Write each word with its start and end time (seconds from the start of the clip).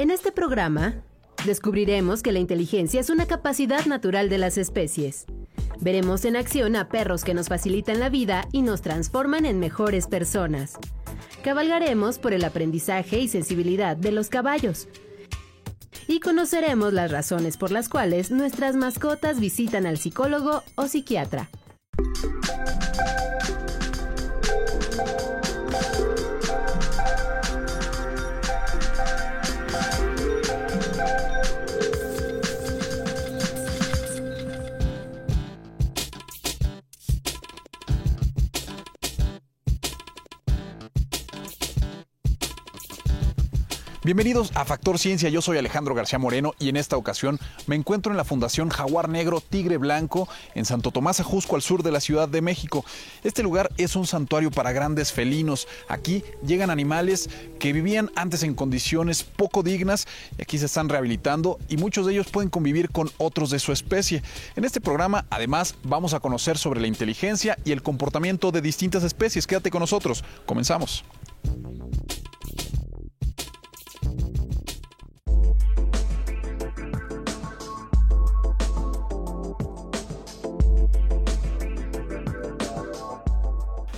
En 0.00 0.10
este 0.10 0.32
programa, 0.32 0.94
descubriremos 1.44 2.22
que 2.22 2.32
la 2.32 2.38
inteligencia 2.38 3.00
es 3.00 3.10
una 3.10 3.26
capacidad 3.26 3.84
natural 3.84 4.30
de 4.30 4.38
las 4.38 4.56
especies. 4.56 5.26
Veremos 5.78 6.24
en 6.24 6.36
acción 6.36 6.74
a 6.74 6.88
perros 6.88 7.22
que 7.22 7.34
nos 7.34 7.48
facilitan 7.48 8.00
la 8.00 8.08
vida 8.08 8.48
y 8.50 8.62
nos 8.62 8.80
transforman 8.80 9.44
en 9.44 9.58
mejores 9.58 10.06
personas. 10.06 10.78
Cabalgaremos 11.44 12.18
por 12.18 12.32
el 12.32 12.44
aprendizaje 12.44 13.18
y 13.18 13.28
sensibilidad 13.28 13.94
de 13.94 14.12
los 14.12 14.30
caballos. 14.30 14.88
Y 16.08 16.20
conoceremos 16.20 16.94
las 16.94 17.10
razones 17.10 17.58
por 17.58 17.70
las 17.70 17.90
cuales 17.90 18.30
nuestras 18.30 18.76
mascotas 18.76 19.38
visitan 19.38 19.84
al 19.84 19.98
psicólogo 19.98 20.62
o 20.76 20.88
psiquiatra. 20.88 21.50
Bienvenidos 44.10 44.50
a 44.56 44.64
Factor 44.64 44.98
Ciencia, 44.98 45.28
yo 45.28 45.40
soy 45.40 45.56
Alejandro 45.56 45.94
García 45.94 46.18
Moreno 46.18 46.52
y 46.58 46.68
en 46.68 46.76
esta 46.76 46.96
ocasión 46.96 47.38
me 47.68 47.76
encuentro 47.76 48.10
en 48.10 48.16
la 48.16 48.24
Fundación 48.24 48.68
Jaguar 48.68 49.08
Negro 49.08 49.40
Tigre 49.40 49.76
Blanco 49.76 50.28
en 50.56 50.64
Santo 50.64 50.90
Tomás 50.90 51.20
Ajusco 51.20 51.54
al 51.54 51.62
sur 51.62 51.84
de 51.84 51.92
la 51.92 52.00
Ciudad 52.00 52.28
de 52.28 52.42
México. 52.42 52.84
Este 53.22 53.44
lugar 53.44 53.70
es 53.76 53.94
un 53.94 54.08
santuario 54.08 54.50
para 54.50 54.72
grandes 54.72 55.12
felinos. 55.12 55.68
Aquí 55.86 56.24
llegan 56.44 56.70
animales 56.70 57.30
que 57.60 57.72
vivían 57.72 58.10
antes 58.16 58.42
en 58.42 58.54
condiciones 58.54 59.22
poco 59.22 59.62
dignas 59.62 60.08
y 60.36 60.42
aquí 60.42 60.58
se 60.58 60.66
están 60.66 60.88
rehabilitando 60.88 61.60
y 61.68 61.76
muchos 61.76 62.04
de 62.04 62.14
ellos 62.14 62.32
pueden 62.32 62.50
convivir 62.50 62.90
con 62.90 63.12
otros 63.16 63.50
de 63.50 63.60
su 63.60 63.70
especie. 63.70 64.24
En 64.56 64.64
este 64.64 64.80
programa 64.80 65.24
además 65.30 65.76
vamos 65.84 66.14
a 66.14 66.18
conocer 66.18 66.58
sobre 66.58 66.80
la 66.80 66.88
inteligencia 66.88 67.56
y 67.64 67.70
el 67.70 67.84
comportamiento 67.84 68.50
de 68.50 68.60
distintas 68.60 69.04
especies. 69.04 69.46
Quédate 69.46 69.70
con 69.70 69.78
nosotros, 69.78 70.24
comenzamos. 70.46 71.04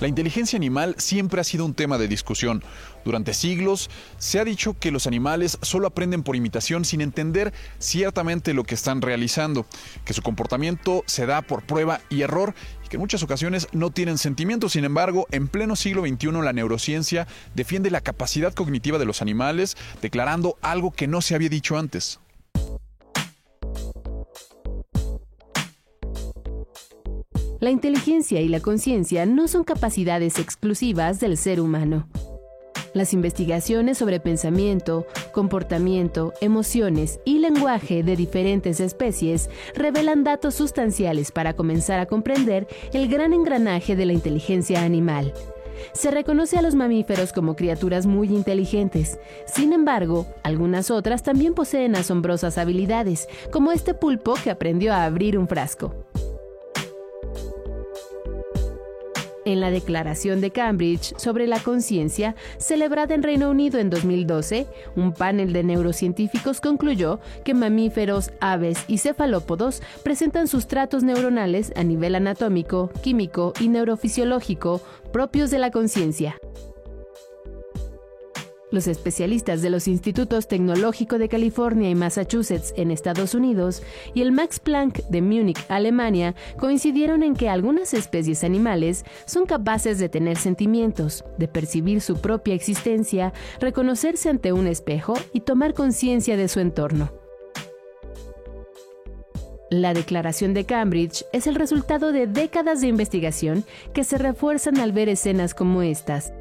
La 0.03 0.09
inteligencia 0.09 0.57
animal 0.57 0.95
siempre 0.97 1.39
ha 1.39 1.45
sido 1.45 1.63
un 1.63 1.75
tema 1.75 1.97
de 1.97 2.09
discusión. 2.09 2.61
Durante 3.05 3.33
siglos 3.33 3.89
se 4.17 4.37
ha 4.37 4.43
dicho 4.43 4.77
que 4.77 4.91
los 4.91 5.07
animales 5.07 5.57
solo 5.61 5.87
aprenden 5.87 6.23
por 6.23 6.35
imitación 6.35 6.83
sin 6.83 6.99
entender 6.99 7.53
ciertamente 7.79 8.53
lo 8.53 8.65
que 8.65 8.75
están 8.75 9.01
realizando, 9.01 9.65
que 10.03 10.11
su 10.11 10.21
comportamiento 10.21 11.05
se 11.05 11.25
da 11.25 11.41
por 11.41 11.63
prueba 11.63 12.01
y 12.09 12.23
error 12.23 12.53
y 12.83 12.89
que 12.89 12.97
en 12.97 12.99
muchas 12.99 13.23
ocasiones 13.23 13.69
no 13.71 13.91
tienen 13.91 14.17
sentimientos. 14.17 14.73
Sin 14.73 14.83
embargo, 14.83 15.25
en 15.31 15.47
pleno 15.47 15.77
siglo 15.77 16.01
XXI 16.05 16.33
la 16.33 16.51
neurociencia 16.51 17.25
defiende 17.55 17.89
la 17.89 18.01
capacidad 18.01 18.53
cognitiva 18.53 18.97
de 18.97 19.05
los 19.05 19.21
animales, 19.21 19.77
declarando 20.01 20.57
algo 20.61 20.91
que 20.91 21.07
no 21.07 21.21
se 21.21 21.33
había 21.33 21.47
dicho 21.47 21.77
antes. 21.77 22.19
La 27.63 27.71
inteligencia 27.71 28.41
y 28.41 28.49
la 28.49 28.59
conciencia 28.59 29.25
no 29.25 29.47
son 29.47 29.63
capacidades 29.63 30.37
exclusivas 30.37 31.21
del 31.21 31.37
ser 31.37 31.61
humano. 31.61 32.09
Las 32.93 33.13
investigaciones 33.13 33.97
sobre 33.97 34.19
pensamiento, 34.19 35.07
comportamiento, 35.31 36.33
emociones 36.41 37.21
y 37.23 37.39
lenguaje 37.39 38.03
de 38.03 38.17
diferentes 38.17 38.81
especies 38.81 39.49
revelan 39.75 40.25
datos 40.25 40.55
sustanciales 40.55 41.31
para 41.31 41.53
comenzar 41.53 42.01
a 42.01 42.05
comprender 42.05 42.67
el 42.91 43.07
gran 43.07 43.31
engranaje 43.31 43.95
de 43.95 44.07
la 44.07 44.11
inteligencia 44.11 44.83
animal. 44.83 45.33
Se 45.93 46.11
reconoce 46.11 46.57
a 46.57 46.61
los 46.61 46.75
mamíferos 46.75 47.31
como 47.31 47.55
criaturas 47.55 48.05
muy 48.05 48.27
inteligentes. 48.27 49.17
Sin 49.45 49.71
embargo, 49.71 50.27
algunas 50.43 50.91
otras 50.91 51.23
también 51.23 51.53
poseen 51.53 51.95
asombrosas 51.95 52.57
habilidades, 52.57 53.29
como 53.53 53.71
este 53.71 53.93
pulpo 53.93 54.33
que 54.43 54.51
aprendió 54.51 54.93
a 54.93 55.05
abrir 55.05 55.37
un 55.37 55.47
frasco. 55.47 55.95
En 59.45 59.59
la 59.59 59.71
Declaración 59.71 60.39
de 60.39 60.51
Cambridge 60.51 61.13
sobre 61.17 61.47
la 61.47 61.59
conciencia, 61.59 62.35
celebrada 62.57 63.13
en 63.13 63.23
Reino 63.23 63.49
Unido 63.49 63.79
en 63.79 63.89
2012, 63.89 64.67
un 64.95 65.13
panel 65.13 65.51
de 65.51 65.63
neurocientíficos 65.63 66.61
concluyó 66.61 67.19
que 67.43 67.53
mamíferos, 67.53 68.31
aves 68.39 68.85
y 68.87 68.99
cefalópodos 68.99 69.81
presentan 70.03 70.47
sustratos 70.47 71.03
neuronales 71.03 71.73
a 71.75 71.83
nivel 71.83 72.15
anatómico, 72.15 72.89
químico 73.01 73.53
y 73.59 73.67
neurofisiológico 73.67 74.81
propios 75.11 75.51
de 75.51 75.59
la 75.59 75.71
conciencia. 75.71 76.37
Los 78.73 78.87
especialistas 78.87 79.61
de 79.61 79.69
los 79.69 79.87
Institutos 79.87 80.47
Tecnológico 80.47 81.19
de 81.19 81.29
California 81.29 81.91
y 81.91 81.93
Massachusetts 81.93 82.73
en 82.75 82.89
Estados 82.89 83.35
Unidos 83.35 83.83
y 84.15 84.23
el 84.23 84.31
Max 84.31 84.59
Planck 84.59 85.05
de 85.09 85.21
Múnich, 85.21 85.63
Alemania, 85.69 86.33
coincidieron 86.57 87.21
en 87.21 87.35
que 87.35 87.49
algunas 87.49 87.93
especies 87.93 88.43
animales 88.43 89.05
son 89.27 89.45
capaces 89.45 89.99
de 89.99 90.09
tener 90.09 90.37
sentimientos, 90.37 91.23
de 91.37 91.47
percibir 91.47 92.01
su 92.01 92.19
propia 92.19 92.55
existencia, 92.55 93.31
reconocerse 93.59 94.29
ante 94.29 94.53
un 94.53 94.65
espejo 94.65 95.13
y 95.33 95.41
tomar 95.41 95.75
conciencia 95.75 96.35
de 96.35 96.47
su 96.47 96.59
entorno. 96.59 97.11
La 99.69 99.93
Declaración 99.93 100.55
de 100.55 100.65
Cambridge 100.65 101.25
es 101.31 101.45
el 101.45 101.53
resultado 101.53 102.11
de 102.11 102.25
décadas 102.25 102.81
de 102.81 102.87
investigación 102.87 103.65
que 103.93 104.03
se 104.03 104.17
refuerzan 104.17 104.79
al 104.79 104.93
ver 104.93 105.09
escenas 105.09 105.53
como 105.53 105.83
estas 105.83 106.33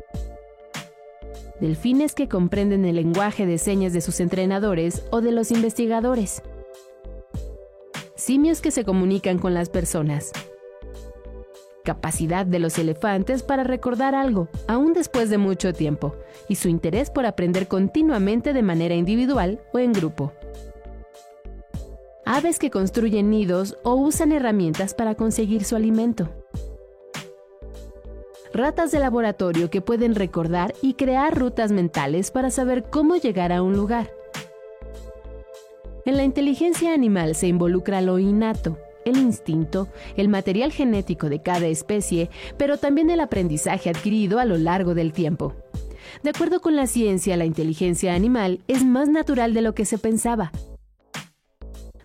delfines 1.63 2.17
que 2.17 2.29
comprenden 2.29 2.85
el 2.85 2.97
lenguaje 2.97 3.47
de 3.47 3.57
señas 3.57 3.93
de 3.93 4.01
sus 4.01 4.19
entrenadores 4.19 5.05
o 5.13 5.21
de 5.21 5.31
los 5.31 5.53
investigadores, 5.53 6.43
simios 8.17 8.61
que 8.61 8.73
se 8.73 8.85
comunican 8.85 9.39
con 9.39 9.55
las 9.55 9.69
personas, 9.69 10.33
capacidad 11.85 12.45
de 12.45 12.59
los 12.59 12.79
elefantes 12.79 13.45
para 13.45 13.63
recordar 13.63 14.17
algo, 14.17 14.49
aún 14.67 14.93
después 14.93 15.31
de 15.31 15.39
mucho 15.39 15.73
tiempo, 15.73 16.17
y 16.49 16.57
su 16.57 16.69
interés 16.69 17.11
por 17.11 17.27
aprender 17.27 17.69
continuamente 17.69 18.55
de 18.55 18.63
manera 18.63 18.97
individual 18.97 19.61
o 19.73 19.79
en 19.79 19.93
grupo. 19.93 20.33
Aves 22.25 22.59
que 22.59 22.71
construyen 22.71 23.31
nidos 23.31 23.77
o 23.85 23.95
usan 23.95 24.33
herramientas 24.33 24.95
para 24.95 25.15
conseguir 25.15 25.63
su 25.63 25.77
alimento 25.77 26.42
ratas 28.53 28.91
de 28.93 28.99
laboratorio 28.99 29.71
que 29.71 29.81
pueden 29.81 30.15
recordar 30.15 30.75
y 30.83 30.95
crear 30.95 31.39
rutas 31.39 31.73
mentales 31.73 32.31
para 32.31 32.51
saber 32.51 32.85
cómo 32.85 33.17
llegar 33.17 33.53
a 33.53 33.63
un 33.63 33.77
lugar. 33.77 34.11
En 36.05 36.17
la 36.17 36.25
inteligencia 36.25 36.93
animal 36.95 37.35
se 37.35 37.47
involucra 37.47 38.01
lo 38.01 38.19
innato, 38.19 38.79
el 39.05 39.17
instinto, 39.17 39.89
el 40.17 40.29
material 40.29 40.73
genético 40.73 41.29
de 41.29 41.43
cada 41.43 41.67
especie, 41.67 42.31
pero 42.57 42.77
también 42.77 43.11
el 43.11 43.21
aprendizaje 43.21 43.91
adquirido 43.91 44.39
a 44.39 44.45
lo 44.45 44.59
largo 44.59 44.95
del 44.95 45.13
tiempo. 45.13 45.55
De 46.23 46.31
acuerdo 46.31 46.61
con 46.61 46.77
la 46.77 46.87
ciencia, 46.87 47.37
la 47.37 47.45
inteligencia 47.45 48.15
animal 48.15 48.61
es 48.69 48.85
más 48.85 49.09
natural 49.09 49.55
de 49.55 49.63
lo 49.63 49.75
que 49.75 49.85
se 49.85 49.99
pensaba, 49.99 50.53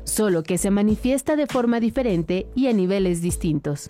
solo 0.03 0.43
que 0.43 0.57
se 0.57 0.71
manifiesta 0.71 1.35
de 1.35 1.47
forma 1.47 1.79
diferente 1.79 2.47
y 2.55 2.67
a 2.67 2.73
niveles 2.73 3.21
distintos. 3.21 3.87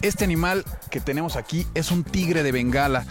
Este 0.00 0.24
animal 0.24 0.64
que 0.90 1.00
tenemos 1.00 1.34
aquí 1.34 1.66
es 1.74 1.90
un 1.90 2.04
tigre 2.04 2.44
de 2.44 2.52
Bengala. 2.52 3.04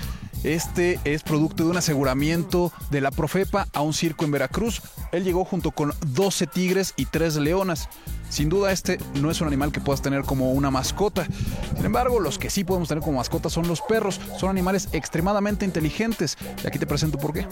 Este 0.44 1.00
es 1.04 1.24
producto 1.24 1.66
de 1.66 1.72
un 1.72 1.78
aseguramiento 1.78 2.72
de 2.92 3.02
la 3.02 3.12
Profepa 3.12 3.68
a 3.74 3.82
un 3.82 3.94
circo 3.94 4.24
en 4.24 4.32
Veracruz. 4.32 4.82
Él 5.12 5.26
llegó 5.26 5.44
junto 5.44 5.72
con 5.72 5.94
12 6.06 6.48
tigres 6.48 6.94
y 6.96 7.06
3 7.06 7.38
leonas. 7.38 7.90
Sin 8.30 8.48
duda 8.48 8.72
este 8.72 9.00
no 9.16 9.32
es 9.32 9.42
un 9.42 9.48
animal 9.48 9.72
que 9.72 9.82
puedas 9.82 10.02
tener 10.02 10.24
como 10.24 10.54
una 10.54 10.72
mascota. 10.72 11.28
Sin 11.76 11.86
embargo, 11.86 12.22
los 12.22 12.38
que 12.38 12.50
sí 12.50 12.64
podemos 12.64 12.88
tener 12.88 13.04
como 13.04 13.18
mascota 13.18 13.50
son 13.50 13.68
los 13.68 13.82
perros. 13.82 14.22
Son 14.40 14.50
animales 14.50 14.88
extremadamente 14.94 15.66
inteligentes. 15.66 16.38
Y 16.64 16.68
aquí 16.68 16.80
te 16.80 16.88
presento 16.88 17.18
por 17.18 17.34
qué. 17.34 17.46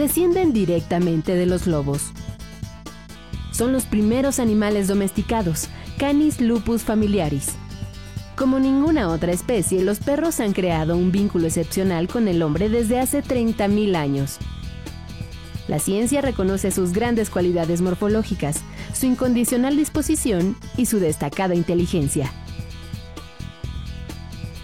Descienden 0.00 0.54
directamente 0.54 1.34
de 1.34 1.44
los 1.44 1.66
lobos. 1.66 2.12
Son 3.52 3.70
los 3.70 3.84
primeros 3.84 4.38
animales 4.38 4.88
domesticados, 4.88 5.68
Canis 5.98 6.40
lupus 6.40 6.84
familiaris. 6.84 7.50
Como 8.34 8.58
ninguna 8.58 9.10
otra 9.10 9.32
especie, 9.32 9.84
los 9.84 9.98
perros 9.98 10.40
han 10.40 10.54
creado 10.54 10.96
un 10.96 11.12
vínculo 11.12 11.48
excepcional 11.48 12.08
con 12.08 12.28
el 12.28 12.42
hombre 12.42 12.70
desde 12.70 12.98
hace 12.98 13.22
30.000 13.22 13.94
años. 13.94 14.38
La 15.68 15.78
ciencia 15.78 16.22
reconoce 16.22 16.70
sus 16.70 16.94
grandes 16.94 17.28
cualidades 17.28 17.82
morfológicas, 17.82 18.62
su 18.94 19.04
incondicional 19.04 19.76
disposición 19.76 20.56
y 20.78 20.86
su 20.86 20.98
destacada 20.98 21.54
inteligencia. 21.54 22.32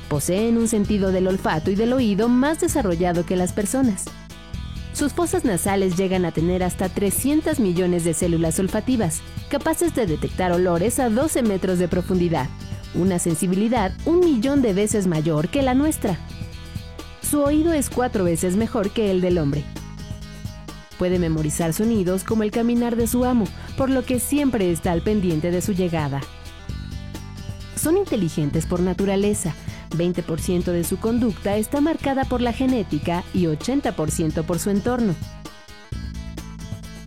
Poseen 0.09 0.57
un 0.57 0.69
sentido 0.69 1.13
del 1.13 1.29
olfato 1.29 1.71
y 1.71 1.75
del 1.75 1.93
oído 1.93 2.31
más 2.31 2.59
desarrollado 2.59 3.27
que 3.27 3.37
las 3.37 3.53
personas. 3.53 4.07
Sus 4.97 5.13
fosas 5.13 5.45
nasales 5.45 5.95
llegan 5.99 6.25
a 6.25 6.33
tener 6.33 6.63
hasta 6.63 6.89
300 6.89 7.61
millones 7.61 8.05
de 8.05 8.15
células 8.15 8.59
olfativas, 8.59 9.21
capaces 9.51 9.95
de 9.95 10.07
detectar 10.07 10.53
olores 10.53 10.99
a 11.01 11.11
12 11.11 11.43
metros 11.43 11.79
de 11.79 11.87
profundidad, 11.87 12.49
una 12.95 13.19
sensibilidad 13.19 13.93
un 14.07 14.21
millón 14.21 14.63
de 14.63 14.73
veces 14.73 15.07
mayor 15.07 15.49
que 15.49 15.61
la 15.61 15.75
nuestra. 15.75 16.17
Su 17.21 17.43
oído 17.43 17.75
es 17.75 17.91
cuatro 17.91 18.25
veces 18.25 18.57
mejor 18.57 18.89
que 18.89 19.11
el 19.11 19.21
del 19.21 19.37
hombre. 19.37 19.65
Puede 20.99 21.19
memorizar 21.19 21.75
sonidos 21.75 22.25
como 22.25 22.43
el 22.43 22.51
caminar 22.51 22.97
de 22.97 23.07
su 23.07 23.27
amo, 23.27 23.45
por 23.77 23.91
lo 23.91 24.03
que 24.03 24.19
siempre 24.19 24.73
está 24.73 24.93
al 24.93 25.03
pendiente 25.03 25.51
de 25.51 25.61
su 25.61 25.75
llegada. 25.75 26.23
Son 27.75 27.99
inteligentes 27.99 28.65
por 28.65 28.81
naturaleza, 28.81 29.55
20% 29.91 30.65
de 30.65 30.85
su 30.85 30.99
conducta 30.99 31.57
está 31.57 31.81
marcada 31.81 32.25
por 32.25 32.41
la 32.41 32.53
genética 32.53 33.25
y 33.33 33.45
80% 33.45 34.45
por 34.45 34.59
su 34.59 34.71
entorno. 34.71 35.15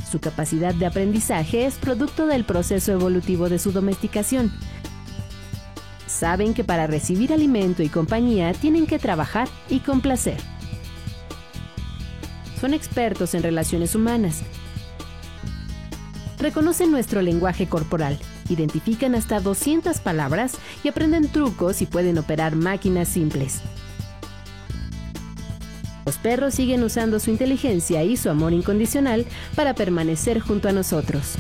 Su 0.10 0.20
capacidad 0.20 0.74
de 0.74 0.88
aprendizaje 0.88 1.66
es 1.66 1.76
producto 1.76 2.26
del 2.26 2.44
proceso 2.44 2.92
evolutivo 2.92 3.48
de 3.48 3.60
su 3.60 3.72
domesticación. 3.72 4.52
Saben 6.08 6.54
que 6.54 6.64
para 6.64 6.88
recibir 6.88 7.31
alimento 7.31 7.84
y 7.84 7.90
compañía 7.90 8.54
tienen 8.54 8.88
que 8.88 8.98
trabajar 8.98 9.48
y 9.70 9.81
complacer. 9.81 10.38
Son 12.60 12.74
expertos 12.74 13.36
en 13.36 13.44
relaciones 13.44 13.94
humanas. 13.94 14.42
Reconocen 16.40 16.92
nuestro 16.92 17.22
lenguaje 17.22 17.68
corporal 17.68 18.18
identifican 18.50 19.16
hasta 19.16 19.40
200 19.40 20.00
palabras 20.00 20.54
y 20.84 20.90
aprenden 20.90 21.30
trucos 21.30 21.81
y 21.81 21.86
pueden 21.86 22.18
operar 22.18 22.56
máquinas 22.56 23.07
simples. 23.07 23.62
Los 26.06 26.18
perros 26.18 26.56
siguen 26.56 26.84
usando 26.84 27.19
su 27.19 27.30
inteligencia 27.30 28.04
y 28.04 28.18
su 28.18 28.30
amor 28.30 28.54
incondicional 28.54 29.25
para 29.56 29.75
permanecer 29.75 30.40
junto 30.40 30.68
a 30.68 30.72
nosotros. 30.72 31.36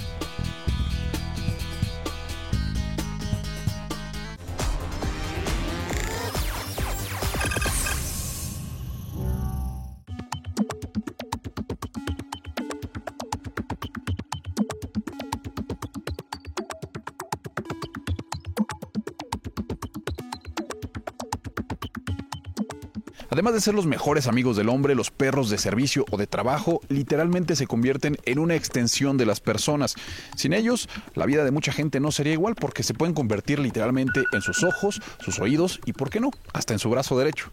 Además 23.31 23.53
de 23.53 23.61
ser 23.61 23.75
los 23.75 23.85
mejores 23.85 24.27
amigos 24.27 24.57
del 24.57 24.69
hombre, 24.69 24.95
los 24.95 25.11
perros 25.11 25.49
de 25.49 25.59
servicio 25.59 26.05
o 26.09 26.17
de 26.17 26.25
trabajo 26.25 26.81
literalmente 26.89 27.55
se 27.55 27.67
convierten 27.67 28.17
en 28.25 28.39
una 28.39 28.55
extensión 28.55 29.17
de 29.17 29.27
las 29.27 29.39
personas. 29.39 29.95
Sin 30.35 30.53
ellos, 30.53 30.89
la 31.13 31.27
vida 31.27 31.43
de 31.43 31.51
mucha 31.51 31.71
gente 31.71 31.99
no 31.99 32.11
sería 32.11 32.33
igual 32.33 32.55
porque 32.55 32.81
se 32.81 32.95
pueden 32.95 33.13
convertir 33.13 33.59
literalmente 33.59 34.23
en 34.31 34.41
sus 34.41 34.63
ojos, 34.63 35.01
sus 35.19 35.39
oídos 35.39 35.79
y, 35.85 35.93
¿por 35.93 36.09
qué 36.09 36.19
no?, 36.19 36.31
hasta 36.53 36.73
en 36.73 36.79
su 36.79 36.89
brazo 36.89 37.17
derecho. 37.19 37.51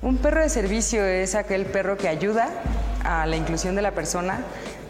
Un 0.00 0.18
perro 0.18 0.42
de 0.42 0.48
servicio 0.48 1.04
es 1.04 1.34
aquel 1.34 1.66
perro 1.66 1.96
que 1.96 2.06
ayuda 2.06 2.48
a 3.02 3.26
la 3.26 3.36
inclusión 3.36 3.74
de 3.74 3.82
la 3.82 3.94
persona. 3.94 4.44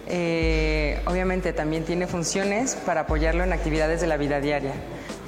Eh, 0.06 1.00
obviamente 1.06 1.54
también 1.54 1.84
tiene 1.84 2.06
funciones 2.06 2.76
para 2.84 3.02
apoyarlo 3.02 3.42
en 3.42 3.54
actividades 3.54 4.02
de 4.02 4.06
la 4.06 4.18
vida 4.18 4.40
diaria. 4.40 4.74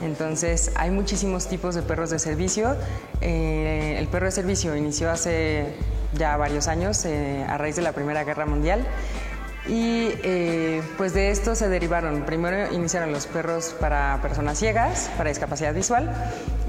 Entonces, 0.02 0.72
hay 0.76 0.90
muchísimos 0.90 1.46
tipos 1.48 1.74
de 1.74 1.82
perros 1.82 2.10
de 2.10 2.18
servicio. 2.18 2.76
Eh, 3.20 3.96
el 3.98 4.08
perro 4.08 4.26
de 4.26 4.32
servicio 4.32 4.76
inició 4.76 5.10
hace 5.10 5.74
ya 6.14 6.36
varios 6.36 6.68
años, 6.68 7.04
eh, 7.04 7.44
a 7.48 7.58
raíz 7.58 7.76
de 7.76 7.82
la 7.82 7.92
Primera 7.92 8.24
Guerra 8.24 8.46
Mundial. 8.46 8.86
Y 9.68 10.08
eh, 10.24 10.82
pues 10.96 11.12
de 11.12 11.30
esto 11.30 11.54
se 11.54 11.68
derivaron, 11.68 12.22
primero 12.22 12.72
iniciaron 12.72 13.12
los 13.12 13.26
perros 13.26 13.76
para 13.78 14.18
personas 14.22 14.58
ciegas, 14.58 15.10
para 15.18 15.28
discapacidad 15.28 15.74
visual, 15.74 16.10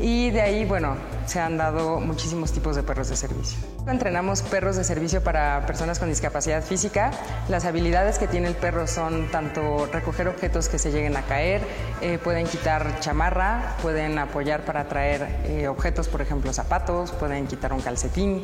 y 0.01 0.31
de 0.31 0.41
ahí, 0.41 0.65
bueno, 0.65 0.95
se 1.25 1.39
han 1.39 1.57
dado 1.57 1.99
muchísimos 1.99 2.51
tipos 2.51 2.75
de 2.75 2.83
perros 2.83 3.09
de 3.09 3.15
servicio. 3.15 3.59
Entrenamos 3.87 4.41
perros 4.41 4.75
de 4.75 4.83
servicio 4.83 5.23
para 5.23 5.65
personas 5.65 5.99
con 5.99 6.09
discapacidad 6.09 6.63
física. 6.63 7.11
Las 7.49 7.65
habilidades 7.65 8.17
que 8.17 8.27
tiene 8.27 8.47
el 8.47 8.55
perro 8.55 8.87
son 8.87 9.29
tanto 9.31 9.85
recoger 9.85 10.27
objetos 10.27 10.69
que 10.69 10.79
se 10.79 10.91
lleguen 10.91 11.15
a 11.17 11.21
caer, 11.21 11.61
eh, 12.01 12.17
pueden 12.17 12.47
quitar 12.47 12.99
chamarra, 12.99 13.77
pueden 13.81 14.17
apoyar 14.17 14.65
para 14.65 14.87
traer 14.87 15.39
eh, 15.45 15.67
objetos, 15.67 16.07
por 16.07 16.21
ejemplo 16.21 16.51
zapatos, 16.51 17.11
pueden 17.11 17.47
quitar 17.47 17.71
un 17.71 17.81
calcetín, 17.81 18.43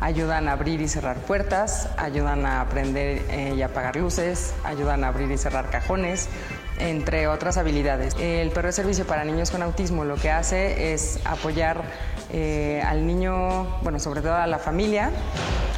ayudan 0.00 0.48
a 0.48 0.52
abrir 0.52 0.80
y 0.80 0.88
cerrar 0.88 1.16
puertas, 1.18 1.88
ayudan 1.96 2.44
a 2.46 2.68
prender 2.68 3.22
eh, 3.30 3.54
y 3.56 3.62
apagar 3.62 3.96
luces, 3.96 4.54
ayudan 4.64 5.04
a 5.04 5.08
abrir 5.08 5.30
y 5.30 5.38
cerrar 5.38 5.70
cajones 5.70 6.28
entre 6.78 7.28
otras 7.28 7.56
habilidades. 7.56 8.14
El 8.18 8.50
perro 8.50 8.68
de 8.68 8.72
servicio 8.72 9.06
para 9.06 9.24
niños 9.24 9.50
con 9.50 9.62
autismo 9.62 10.04
lo 10.04 10.16
que 10.16 10.30
hace 10.30 10.92
es 10.92 11.18
apoyar 11.24 11.84
eh, 12.32 12.82
al 12.84 13.06
niño, 13.06 13.78
bueno, 13.82 13.98
sobre 13.98 14.20
todo 14.20 14.34
a 14.34 14.46
la 14.46 14.58
familia, 14.58 15.10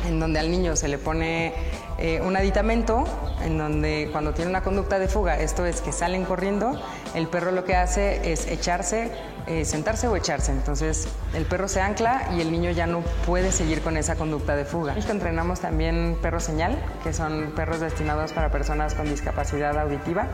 en 0.07 0.21
donde 0.21 0.39
al 0.39 0.51
niño 0.51 0.77
se 0.77 0.89
le 0.89 0.99
pone 0.99 1.53
eh, 1.99 2.21
un 2.21 2.37
aditamento, 2.37 3.05
en 3.45 3.59
donde 3.59 4.09
cuando 4.13 4.33
tiene 4.33 4.51
una 4.51 4.63
conducta 4.63 4.99
de 4.99 5.09
fuga, 5.09 5.39
esto 5.39 5.67
es 5.67 5.81
que 5.81 5.93
salen 5.93 6.25
corriendo, 6.25 6.81
el 7.15 7.27
perro 7.29 7.51
lo 7.51 7.65
que 7.65 7.75
hace 7.75 8.33
es 8.33 8.47
echarse, 8.47 9.11
eh, 9.47 9.65
sentarse 9.65 10.09
o 10.09 10.17
echarse. 10.17 10.53
Entonces 10.53 11.09
el 11.35 11.45
perro 11.45 11.69
se 11.69 11.81
ancla 11.81 12.29
y 12.37 12.41
el 12.41 12.53
niño 12.53 12.71
ya 12.71 12.87
no 12.87 13.01
puede 13.27 13.53
seguir 13.53 13.83
con 13.83 13.97
esa 13.97 14.17
conducta 14.17 14.57
de 14.57 14.65
fuga. 14.65 14.95
Entrenamos 15.09 15.61
también 15.61 16.17
perro 16.23 16.41
señal, 16.41 16.79
que 17.03 17.13
son 17.13 17.53
perros 17.57 17.81
destinados 17.81 18.33
para 18.33 18.51
personas 18.51 18.95
con 18.95 19.09
discapacidad 19.09 19.77
auditiva 19.79 20.29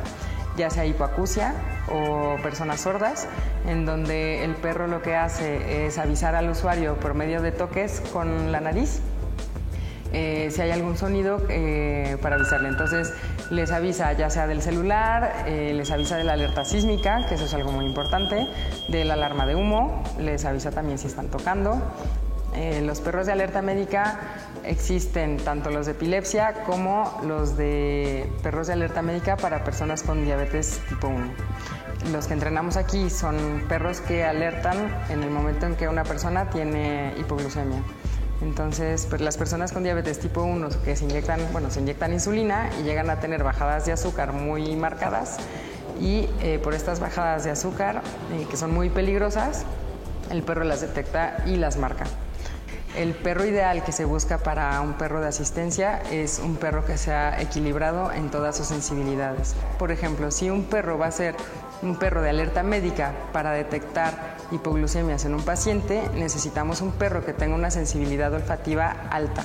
ya 0.56 0.70
sea 0.70 0.84
hipoacusia 0.84 1.54
o 1.88 2.36
personas 2.42 2.80
sordas, 2.80 3.28
en 3.66 3.86
donde 3.86 4.44
el 4.44 4.54
perro 4.54 4.86
lo 4.86 5.02
que 5.02 5.16
hace 5.16 5.86
es 5.86 5.98
avisar 5.98 6.34
al 6.34 6.48
usuario 6.48 6.96
por 6.96 7.14
medio 7.14 7.42
de 7.42 7.52
toques 7.52 8.00
con 8.12 8.52
la 8.52 8.60
nariz 8.60 9.00
eh, 10.16 10.48
si 10.52 10.60
hay 10.60 10.70
algún 10.70 10.96
sonido 10.96 11.42
eh, 11.48 12.16
para 12.22 12.36
avisarle. 12.36 12.68
Entonces 12.68 13.12
les 13.50 13.72
avisa 13.72 14.12
ya 14.12 14.30
sea 14.30 14.46
del 14.46 14.62
celular, 14.62 15.44
eh, 15.46 15.72
les 15.74 15.90
avisa 15.90 16.16
de 16.16 16.22
la 16.22 16.34
alerta 16.34 16.64
sísmica, 16.64 17.26
que 17.26 17.34
eso 17.34 17.46
es 17.46 17.54
algo 17.54 17.72
muy 17.72 17.84
importante, 17.84 18.46
de 18.88 19.04
la 19.04 19.14
alarma 19.14 19.44
de 19.44 19.56
humo, 19.56 20.04
les 20.20 20.44
avisa 20.44 20.70
también 20.70 20.98
si 20.98 21.08
están 21.08 21.28
tocando. 21.28 21.82
Los 22.82 23.00
perros 23.00 23.26
de 23.26 23.32
alerta 23.32 23.62
médica 23.62 24.20
existen 24.64 25.36
tanto 25.38 25.70
los 25.70 25.86
de 25.86 25.92
epilepsia 25.92 26.54
como 26.64 27.20
los 27.24 27.56
de 27.56 28.30
perros 28.42 28.66
de 28.66 28.74
alerta 28.74 29.02
médica 29.02 29.36
para 29.36 29.64
personas 29.64 30.02
con 30.02 30.24
diabetes 30.24 30.80
tipo 30.88 31.08
1. 31.08 31.32
Los 32.12 32.26
que 32.26 32.34
entrenamos 32.34 32.76
aquí 32.76 33.10
son 33.10 33.64
perros 33.68 34.00
que 34.00 34.24
alertan 34.24 34.76
en 35.08 35.22
el 35.22 35.30
momento 35.30 35.66
en 35.66 35.76
que 35.76 35.88
una 35.88 36.04
persona 36.04 36.50
tiene 36.50 37.14
hipoglucemia. 37.18 37.82
Entonces, 38.42 39.06
pues 39.08 39.22
las 39.22 39.36
personas 39.36 39.72
con 39.72 39.84
diabetes 39.84 40.18
tipo 40.18 40.42
1 40.42 40.68
que 40.84 40.96
se 40.96 41.04
inyectan, 41.04 41.40
bueno, 41.52 41.70
se 41.70 41.80
inyectan 41.80 42.12
insulina 42.12 42.68
y 42.80 42.82
llegan 42.82 43.08
a 43.08 43.20
tener 43.20 43.42
bajadas 43.42 43.86
de 43.86 43.92
azúcar 43.92 44.32
muy 44.32 44.76
marcadas 44.76 45.38
y 46.00 46.28
eh, 46.42 46.60
por 46.62 46.74
estas 46.74 47.00
bajadas 47.00 47.44
de 47.44 47.50
azúcar, 47.50 48.02
eh, 48.32 48.46
que 48.50 48.56
son 48.56 48.74
muy 48.74 48.90
peligrosas, 48.90 49.64
el 50.30 50.42
perro 50.42 50.64
las 50.64 50.80
detecta 50.80 51.42
y 51.46 51.56
las 51.56 51.76
marca. 51.76 52.04
El 52.96 53.12
perro 53.12 53.44
ideal 53.44 53.82
que 53.82 53.90
se 53.90 54.04
busca 54.04 54.38
para 54.38 54.80
un 54.80 54.92
perro 54.92 55.20
de 55.20 55.26
asistencia 55.26 56.00
es 56.12 56.38
un 56.38 56.54
perro 56.54 56.84
que 56.84 56.96
sea 56.96 57.40
equilibrado 57.40 58.12
en 58.12 58.30
todas 58.30 58.56
sus 58.56 58.68
sensibilidades. 58.68 59.56
Por 59.80 59.90
ejemplo, 59.90 60.30
si 60.30 60.48
un 60.48 60.64
perro 60.66 60.96
va 60.96 61.06
a 61.06 61.10
ser 61.10 61.34
un 61.82 61.96
perro 61.96 62.22
de 62.22 62.30
alerta 62.30 62.62
médica 62.62 63.12
para 63.32 63.50
detectar 63.50 64.36
hipoglucemias 64.52 65.24
en 65.24 65.34
un 65.34 65.42
paciente, 65.42 66.08
necesitamos 66.14 66.82
un 66.82 66.92
perro 66.92 67.24
que 67.24 67.32
tenga 67.32 67.56
una 67.56 67.72
sensibilidad 67.72 68.32
olfativa 68.32 68.94
alta. 69.10 69.44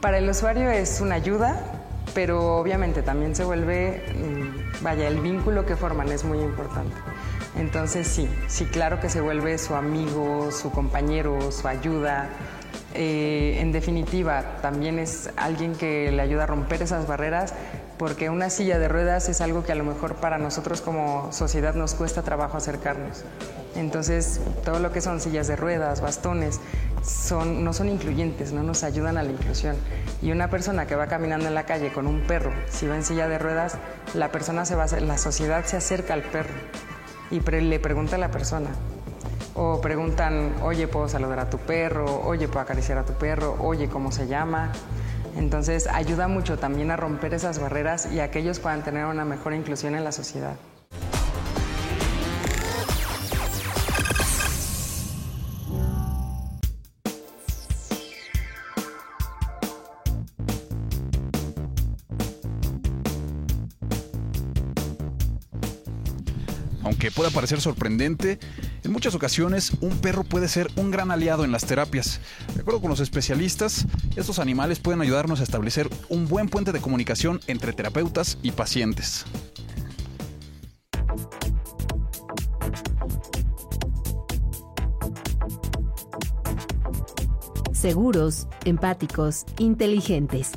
Para 0.00 0.16
el 0.16 0.30
usuario 0.30 0.70
es 0.70 1.02
una 1.02 1.16
ayuda, 1.16 1.60
pero 2.14 2.56
obviamente 2.56 3.02
también 3.02 3.36
se 3.36 3.44
vuelve, 3.44 4.02
mm, 4.14 4.82
vaya, 4.82 5.06
el 5.06 5.20
vínculo 5.20 5.66
que 5.66 5.76
forman 5.76 6.08
es 6.08 6.24
muy 6.24 6.38
importante. 6.38 6.96
Entonces 7.56 8.06
sí, 8.06 8.28
sí, 8.48 8.64
claro 8.66 9.00
que 9.00 9.08
se 9.08 9.20
vuelve 9.20 9.58
su 9.58 9.74
amigo, 9.74 10.50
su 10.50 10.70
compañero, 10.70 11.50
su 11.52 11.68
ayuda, 11.68 12.28
eh, 12.94 13.58
en 13.60 13.72
definitiva, 13.72 14.58
también 14.62 14.98
es 14.98 15.30
alguien 15.36 15.74
que 15.74 16.10
le 16.10 16.22
ayuda 16.22 16.44
a 16.44 16.46
romper 16.46 16.82
esas 16.82 17.06
barreras, 17.06 17.54
porque 17.98 18.30
una 18.30 18.50
silla 18.50 18.78
de 18.78 18.88
ruedas 18.88 19.28
es 19.28 19.40
algo 19.40 19.64
que 19.64 19.72
a 19.72 19.74
lo 19.74 19.84
mejor 19.84 20.16
para 20.16 20.38
nosotros 20.38 20.80
como 20.80 21.32
sociedad 21.32 21.74
nos 21.74 21.94
cuesta 21.94 22.22
trabajo 22.22 22.56
acercarnos. 22.56 23.24
Entonces, 23.74 24.40
todo 24.64 24.78
lo 24.78 24.92
que 24.92 25.00
son 25.00 25.20
sillas 25.20 25.46
de 25.48 25.56
ruedas, 25.56 26.00
bastones, 26.00 26.60
no 27.30 27.72
son 27.72 27.88
incluyentes, 27.88 28.52
no 28.52 28.62
nos 28.62 28.82
ayudan 28.82 29.18
a 29.18 29.22
la 29.22 29.30
inclusión. 29.30 29.76
Y 30.22 30.32
una 30.32 30.48
persona 30.48 30.86
que 30.86 30.96
va 30.96 31.06
caminando 31.06 31.46
en 31.46 31.54
la 31.54 31.66
calle 31.66 31.92
con 31.92 32.06
un 32.06 32.22
perro, 32.22 32.52
si 32.70 32.86
va 32.86 32.96
en 32.96 33.04
silla 33.04 33.28
de 33.28 33.38
ruedas, 33.38 33.76
la 34.14 34.32
persona 34.32 34.64
se 34.64 34.74
va, 34.74 34.86
la 34.86 35.18
sociedad 35.18 35.64
se 35.64 35.76
acerca 35.76 36.14
al 36.14 36.22
perro 36.22 36.54
y 37.30 37.40
le 37.40 37.80
pregunta 37.80 38.16
a 38.16 38.18
la 38.18 38.30
persona, 38.30 38.70
o 39.56 39.80
preguntan, 39.80 40.54
oye, 40.62 40.86
¿puedo 40.86 41.08
saludar 41.08 41.40
a 41.40 41.50
tu 41.50 41.58
perro? 41.58 42.22
Oye, 42.24 42.46
¿puedo 42.46 42.60
acariciar 42.60 42.98
a 42.98 43.04
tu 43.04 43.14
perro? 43.14 43.56
Oye, 43.60 43.88
¿cómo 43.88 44.12
se 44.12 44.26
llama? 44.26 44.72
Entonces 45.36 45.86
ayuda 45.86 46.28
mucho 46.28 46.58
también 46.58 46.90
a 46.90 46.96
romper 46.96 47.34
esas 47.34 47.58
barreras 47.58 48.10
y 48.12 48.20
a 48.20 48.30
que 48.30 48.38
ellos 48.38 48.58
puedan 48.58 48.82
tener 48.82 49.06
una 49.06 49.24
mejor 49.24 49.54
inclusión 49.54 49.94
en 49.94 50.04
la 50.04 50.12
sociedad. 50.12 50.56
Parecer 67.36 67.60
sorprendente, 67.60 68.38
en 68.82 68.92
muchas 68.92 69.14
ocasiones 69.14 69.72
un 69.82 69.98
perro 69.98 70.24
puede 70.24 70.48
ser 70.48 70.70
un 70.74 70.90
gran 70.90 71.10
aliado 71.10 71.44
en 71.44 71.52
las 71.52 71.66
terapias. 71.66 72.18
De 72.54 72.62
acuerdo 72.62 72.80
con 72.80 72.88
los 72.88 73.00
especialistas, 73.00 73.84
estos 74.16 74.38
animales 74.38 74.78
pueden 74.78 75.02
ayudarnos 75.02 75.40
a 75.40 75.42
establecer 75.42 75.90
un 76.08 76.28
buen 76.28 76.48
puente 76.48 76.72
de 76.72 76.80
comunicación 76.80 77.40
entre 77.46 77.74
terapeutas 77.74 78.38
y 78.42 78.52
pacientes. 78.52 79.26
Seguros, 87.74 88.48
empáticos, 88.64 89.44
inteligentes. 89.58 90.52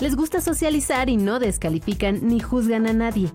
Les 0.00 0.16
gusta 0.16 0.40
socializar 0.40 1.08
y 1.08 1.16
no 1.16 1.38
descalifican 1.38 2.26
ni 2.26 2.40
juzgan 2.40 2.88
a 2.88 2.92
nadie 2.92 3.30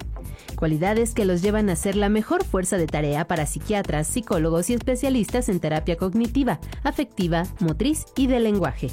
cualidades 0.60 1.14
que 1.14 1.24
los 1.24 1.42
llevan 1.42 1.70
a 1.70 1.78
ser 1.78 1.96
la 1.96 2.10
mejor 2.10 2.44
fuerza 2.44 2.78
de 2.78 2.86
tarea 2.86 3.26
para 3.26 3.46
psiquiatras, 3.46 4.08
psicólogos 4.08 4.70
y 4.70 4.74
especialistas 4.74 5.48
en 5.48 5.62
terapia 5.62 5.96
cognitiva, 5.96 6.60
afectiva, 6.84 7.44
motriz 7.62 8.06
y 8.18 8.28
de 8.28 8.42
lenguaje. 8.42 8.92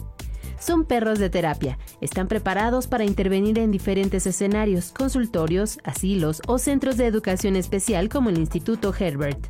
Son 0.60 0.84
perros 0.84 1.18
de 1.18 1.28
terapia. 1.28 1.76
Están 2.00 2.28
preparados 2.28 2.86
para 2.86 3.04
intervenir 3.04 3.58
en 3.58 3.72
diferentes 3.72 4.28
escenarios, 4.28 4.92
consultorios, 4.92 5.78
asilos 5.82 6.40
o 6.46 6.58
centros 6.58 6.96
de 6.96 7.06
educación 7.06 7.56
especial 7.56 8.08
como 8.08 8.30
el 8.30 8.38
Instituto 8.38 8.94
Herbert. 8.96 9.48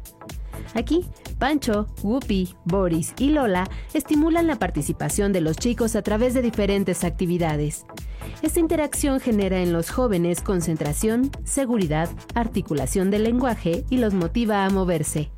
Aquí, 0.74 1.04
Pancho, 1.38 1.86
Whoopi, 2.02 2.54
Boris 2.64 3.14
y 3.18 3.30
Lola 3.30 3.68
estimulan 3.94 4.46
la 4.46 4.56
participación 4.56 5.32
de 5.32 5.40
los 5.40 5.56
chicos 5.56 5.96
a 5.96 6.02
través 6.02 6.34
de 6.34 6.42
diferentes 6.42 7.04
actividades. 7.04 7.86
Esta 8.42 8.60
interacción 8.60 9.20
genera 9.20 9.58
en 9.58 9.72
los 9.72 9.90
jóvenes 9.90 10.42
concentración, 10.42 11.30
seguridad, 11.44 12.08
articulación 12.34 13.10
del 13.10 13.24
lenguaje 13.24 13.84
y 13.90 13.98
los 13.98 14.14
motiva 14.14 14.64
a 14.64 14.70
moverse. 14.70 15.30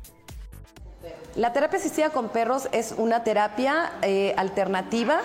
La 1.35 1.53
terapia 1.53 1.79
asistida 1.79 2.09
con 2.09 2.29
perros 2.29 2.67
es 2.71 2.93
una 2.97 3.23
terapia 3.23 3.93
eh, 4.01 4.33
alternativa 4.35 5.21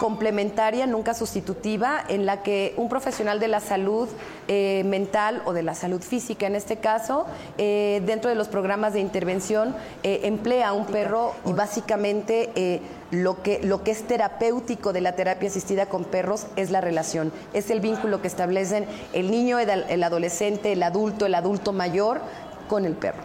complementaria, 0.00 0.86
nunca 0.86 1.12
sustitutiva, 1.12 2.02
en 2.08 2.24
la 2.24 2.42
que 2.42 2.72
un 2.78 2.88
profesional 2.88 3.38
de 3.38 3.48
la 3.48 3.60
salud 3.60 4.08
eh, 4.48 4.82
mental 4.86 5.42
o 5.44 5.52
de 5.52 5.62
la 5.62 5.74
salud 5.74 6.00
física, 6.00 6.46
en 6.46 6.56
este 6.56 6.78
caso, 6.78 7.26
eh, 7.58 8.00
dentro 8.06 8.30
de 8.30 8.34
los 8.34 8.48
programas 8.48 8.94
de 8.94 9.00
intervención, 9.00 9.76
eh, 10.02 10.20
emplea 10.22 10.68
a 10.68 10.72
un 10.72 10.86
perro 10.86 11.34
y 11.44 11.52
básicamente 11.52 12.80
lo, 13.10 13.42
que, 13.42 13.60
lo 13.62 13.84
que 13.84 13.90
es 13.90 14.04
terapéutico 14.04 14.94
de 14.94 15.02
la 15.02 15.12
terapia 15.16 15.50
asistida 15.50 15.84
con 15.84 16.04
perros 16.04 16.46
es 16.56 16.70
la 16.70 16.80
relación, 16.80 17.30
es 17.52 17.68
el 17.68 17.80
vínculo 17.80 18.22
que 18.22 18.28
establecen 18.28 18.86
el 19.12 19.30
niño, 19.30 19.58
el 19.58 20.02
adolescente, 20.02 20.72
el 20.72 20.82
adulto, 20.82 21.26
el 21.26 21.34
adulto 21.34 21.74
mayor 21.74 22.22
con 22.68 22.86
el 22.86 22.94
perro. 22.94 23.20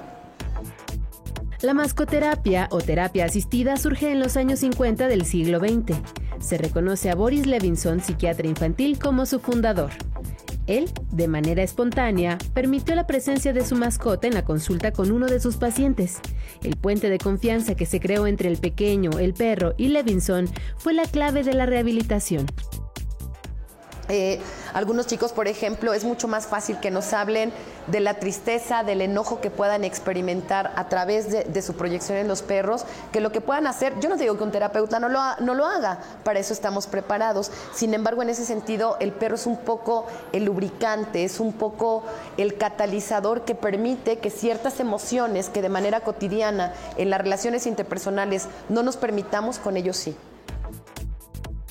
La 1.62 1.74
mascoterapia 1.74 2.68
o 2.70 2.82
terapia 2.82 3.24
asistida 3.24 3.78
surge 3.78 4.12
en 4.12 4.20
los 4.20 4.36
años 4.36 4.60
50 4.60 5.08
del 5.08 5.26
siglo 5.26 5.60
XX. 5.60 5.96
Se 6.40 6.58
reconoce 6.58 7.10
a 7.10 7.16
Boris 7.16 7.48
Levinson, 7.48 8.02
psiquiatra 8.02 8.48
infantil, 8.48 9.00
como 9.00 9.26
su 9.26 9.40
fundador. 9.40 9.92
Él, 10.68 10.90
de 11.12 11.28
manera 11.28 11.62
espontánea, 11.62 12.38
permitió 12.54 12.96
la 12.96 13.06
presencia 13.06 13.54
de 13.54 13.66
su 13.66 13.76
mascota 13.76 14.28
en 14.28 14.34
la 14.34 14.46
consulta 14.46 14.92
con 14.92 15.12
uno 15.12 15.28
de 15.28 15.40
sus 15.40 15.58
pacientes. 15.58 16.20
El 16.64 16.76
puente 16.76 17.10
de 17.10 17.20
confianza 17.20 17.76
que 17.76 17.86
se 17.86 18.00
creó 18.00 18.26
entre 18.26 18.50
el 18.50 18.58
pequeño, 18.58 19.12
el 19.20 19.34
perro 19.34 19.76
y 19.78 19.90
Levinson 19.90 20.48
fue 20.78 20.94
la 20.94 21.06
clave 21.06 21.44
de 21.44 21.54
la 21.54 21.68
rehabilitación. 21.68 22.48
Eh, 24.08 24.40
algunos 24.74 25.08
chicos, 25.08 25.34
por 25.34 25.48
ejemplo, 25.48 25.94
es 25.94 26.04
mucho 26.04 26.28
más 26.28 26.46
fácil 26.46 26.80
que 26.80 26.92
nos 26.92 27.14
hablen 27.14 27.52
de 27.88 28.00
la 28.00 28.16
tristeza, 28.16 28.84
del 28.84 29.02
enojo 29.02 29.42
que 29.42 29.50
puedan 29.50 29.84
experimentar 29.84 30.72
a 30.76 30.90
través 30.90 31.32
de, 31.32 31.62
su 31.62 31.74
proyección 31.76 32.18
en 32.18 32.28
los 32.28 32.42
perros, 32.42 32.86
que 33.12 33.20
lo 33.20 33.32
que 33.32 33.42
puedan 33.42 33.68
hacer, 33.68 34.00
yo 34.00 34.10
no 34.10 34.18
digo 34.18 34.38
que 34.38 34.44
un 34.44 34.52
terapeuta 34.52 35.00
no 35.00 35.10
lo, 35.10 35.20
no 35.40 35.56
lo 35.56 35.66
haga, 35.66 36.00
para 36.24 36.40
eso 36.40 36.54
estamos 36.54 36.88
preparados. 36.88 37.52
Sin 37.74 37.94
embargo, 37.94 38.22
en 38.22 38.30
ese 38.30 38.46
sentido, 38.46 38.98
el 39.00 39.12
perro 39.12 39.36
es 39.36 39.46
un 39.48 39.58
poco 39.58 40.06
el 40.34 40.46
lubricante, 40.46 41.24
es 41.24 41.40
un 41.40 41.54
poco 41.54 42.04
el 42.38 42.58
catalizador 42.58 43.42
que 43.42 43.56
permite 43.56 44.20
que 44.20 44.30
ciertas 44.30 44.80
emociones 44.80 45.50
que 45.50 45.62
de 45.62 45.70
manera 45.70 46.02
cotidiana 46.02 46.74
en 46.98 47.10
las 47.10 47.22
relaciones 47.22 47.66
interpersonales 47.66 48.48
no 48.70 48.84
nos 48.84 48.98
permitamos, 48.98 49.58
con 49.58 49.78
ellos 49.78 49.98
sí. 49.98 50.16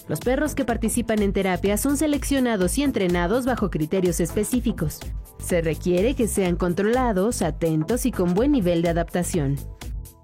Los 0.07 0.21
perros 0.21 0.55
que 0.55 0.67
participan 0.67 1.23
en 1.23 1.33
terapia 1.33 1.79
son 1.79 1.97
seleccionados 1.97 2.77
y 2.77 2.83
entrenados 2.83 3.47
bajo 3.47 3.71
criterios 3.71 4.21
específicos. 4.21 5.01
Se 5.39 5.63
requiere 5.63 6.15
que 6.15 6.29
sean 6.29 6.57
controlados, 6.57 7.41
atentos 7.41 8.05
y 8.05 8.13
con 8.13 8.35
buen 8.35 8.53
nivel 8.53 8.83
de 8.83 8.91
adaptación. 8.91 9.57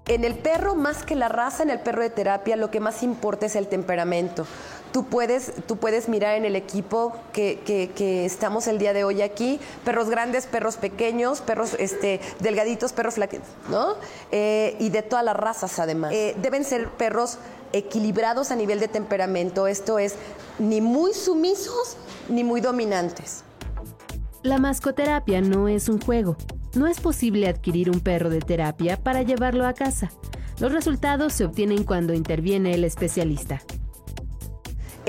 En 0.07 0.23
el 0.23 0.35
perro, 0.35 0.75
más 0.75 1.03
que 1.03 1.15
la 1.15 1.29
raza, 1.29 1.63
en 1.63 1.69
el 1.71 1.79
perro 1.79 2.01
de 2.03 2.09
terapia, 2.09 2.57
lo 2.57 2.69
que 2.69 2.79
más 2.79 3.01
importa 3.01 3.47
es 3.47 3.55
el 3.55 3.67
temperamento. 3.67 4.45
Tú 4.91 5.05
puedes, 5.05 5.53
tú 5.67 5.77
puedes 5.77 6.09
mirar 6.09 6.35
en 6.35 6.43
el 6.43 6.55
equipo 6.55 7.13
que, 7.31 8.25
estamos 8.25 8.67
el 8.67 8.77
día 8.77 8.93
de 8.93 9.03
hoy 9.03 9.21
aquí, 9.21 9.59
perros 9.85 10.09
grandes, 10.09 10.47
perros 10.47 10.75
pequeños, 10.77 11.41
perros 11.41 11.75
este, 11.79 12.19
delgaditos, 12.39 12.93
perros 12.93 13.15
flaquitos, 13.15 13.47
¿no? 13.69 13.95
Eh, 14.31 14.75
y 14.79 14.89
de 14.89 15.01
todas 15.01 15.23
las 15.23 15.35
razas 15.35 15.79
además. 15.79 16.11
Eh, 16.13 16.35
deben 16.41 16.65
ser 16.65 16.89
perros 16.89 17.37
equilibrados 17.73 18.51
a 18.51 18.55
nivel 18.55 18.79
de 18.79 18.87
temperamento, 18.87 19.67
esto 19.67 19.99
es, 19.99 20.15
ni 20.59 20.81
muy 20.81 21.13
sumisos 21.13 21.97
ni 22.29 22.43
muy 22.43 22.61
dominantes. 22.61 23.43
La 24.43 24.57
mascoterapia 24.57 25.41
no 25.41 25.67
es 25.67 25.89
un 25.89 25.99
juego. 25.99 26.35
No 26.73 26.87
es 26.87 26.99
posible 26.99 27.47
adquirir 27.47 27.89
un 27.89 27.99
perro 27.99 28.29
de 28.29 28.39
terapia 28.39 28.97
para 28.97 29.21
llevarlo 29.23 29.67
a 29.67 29.73
casa. 29.73 30.11
Los 30.59 30.71
resultados 30.71 31.33
se 31.33 31.45
obtienen 31.45 31.83
cuando 31.83 32.13
interviene 32.13 32.73
el 32.73 32.83
especialista. 32.83 33.61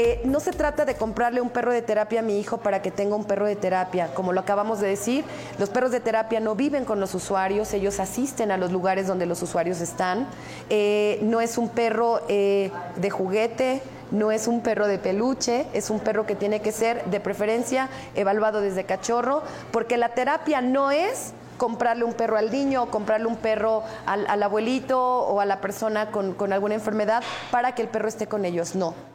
Eh, 0.05 0.21
no 0.25 0.41
se 0.41 0.51
trata 0.51 0.85
de 0.85 0.97
comprarle 0.97 1.41
un 1.41 1.51
perro 1.51 1.73
de 1.73 1.81
terapia 1.81 2.19
a 2.19 2.23
mi 2.25 2.41
hijo 2.41 2.59
para 2.59 2.83
que 2.83 2.91
tenga 2.91 3.15
un 3.15 3.25
perro 3.25 3.47
de 3.47 3.55
terapia. 3.55 4.13
Como 4.15 4.33
lo 4.33 4.41
acabamos 4.41 4.81
de 4.81 4.89
decir, 4.89 5.25
los 5.61 5.71
perros 5.71 5.93
de 5.93 6.01
terapia 6.01 6.41
no 6.41 6.57
viven 6.57 6.85
con 6.85 6.99
los 6.99 7.15
usuarios, 7.15 7.73
ellos 7.73 8.01
asisten 8.01 8.51
a 8.51 8.57
los 8.57 8.73
lugares 8.73 9.07
donde 9.07 9.27
los 9.27 9.41
usuarios 9.43 9.81
están. 9.81 10.27
Eh, 10.71 11.21
no 11.23 11.41
es 11.41 11.57
un 11.57 11.69
perro 11.69 12.21
eh, 12.27 12.73
de 12.97 13.11
juguete, 13.11 13.81
no 14.11 14.33
es 14.33 14.49
un 14.49 14.63
perro 14.63 14.89
de 14.89 14.99
peluche, 14.99 15.67
es 15.73 15.89
un 15.89 16.01
perro 16.01 16.27
que 16.27 16.35
tiene 16.35 16.61
que 16.63 16.73
ser 16.73 17.05
de 17.05 17.21
preferencia 17.21 17.89
evaluado 18.17 18.61
desde 18.61 18.83
cachorro, 18.83 19.45
porque 19.71 19.99
la 19.99 20.15
terapia 20.15 20.61
no 20.61 20.91
es 20.91 21.33
comprarle 21.59 22.03
un 22.03 22.15
perro 22.15 22.39
al 22.39 22.51
niño 22.51 22.83
o 22.83 22.91
comprarle 22.91 23.29
un 23.29 23.37
perro 23.37 23.85
al, 24.05 24.43
abuelito 24.43 25.01
o 25.01 25.39
a 25.39 25.47
la 25.47 25.61
persona 25.61 26.11
con 26.11 26.53
alguna 26.53 26.75
enfermedad 26.75 27.23
para 27.53 27.77
que 27.77 27.83
el 27.83 27.89
perro 27.89 28.09
esté 28.09 28.27
con 28.27 28.45
ellos, 28.45 28.75
no. 28.75 29.12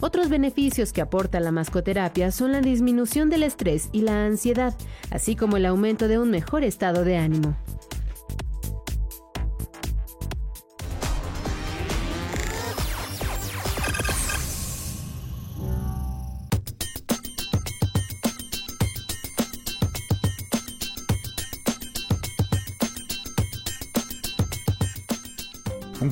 Otros 0.00 0.28
beneficios 0.28 0.92
que 0.92 1.00
aporta 1.00 1.40
la 1.40 1.52
mascoterapia 1.52 2.30
son 2.30 2.52
la 2.52 2.60
disminución 2.60 3.30
del 3.30 3.42
estrés 3.42 3.88
y 3.92 4.02
la 4.02 4.24
ansiedad, 4.24 4.74
así 5.10 5.36
como 5.36 5.56
el 5.56 5.66
aumento 5.66 6.08
de 6.08 6.18
un 6.18 6.30
mejor 6.30 6.64
estado 6.64 7.04
de 7.04 7.16
ánimo. 7.16 7.56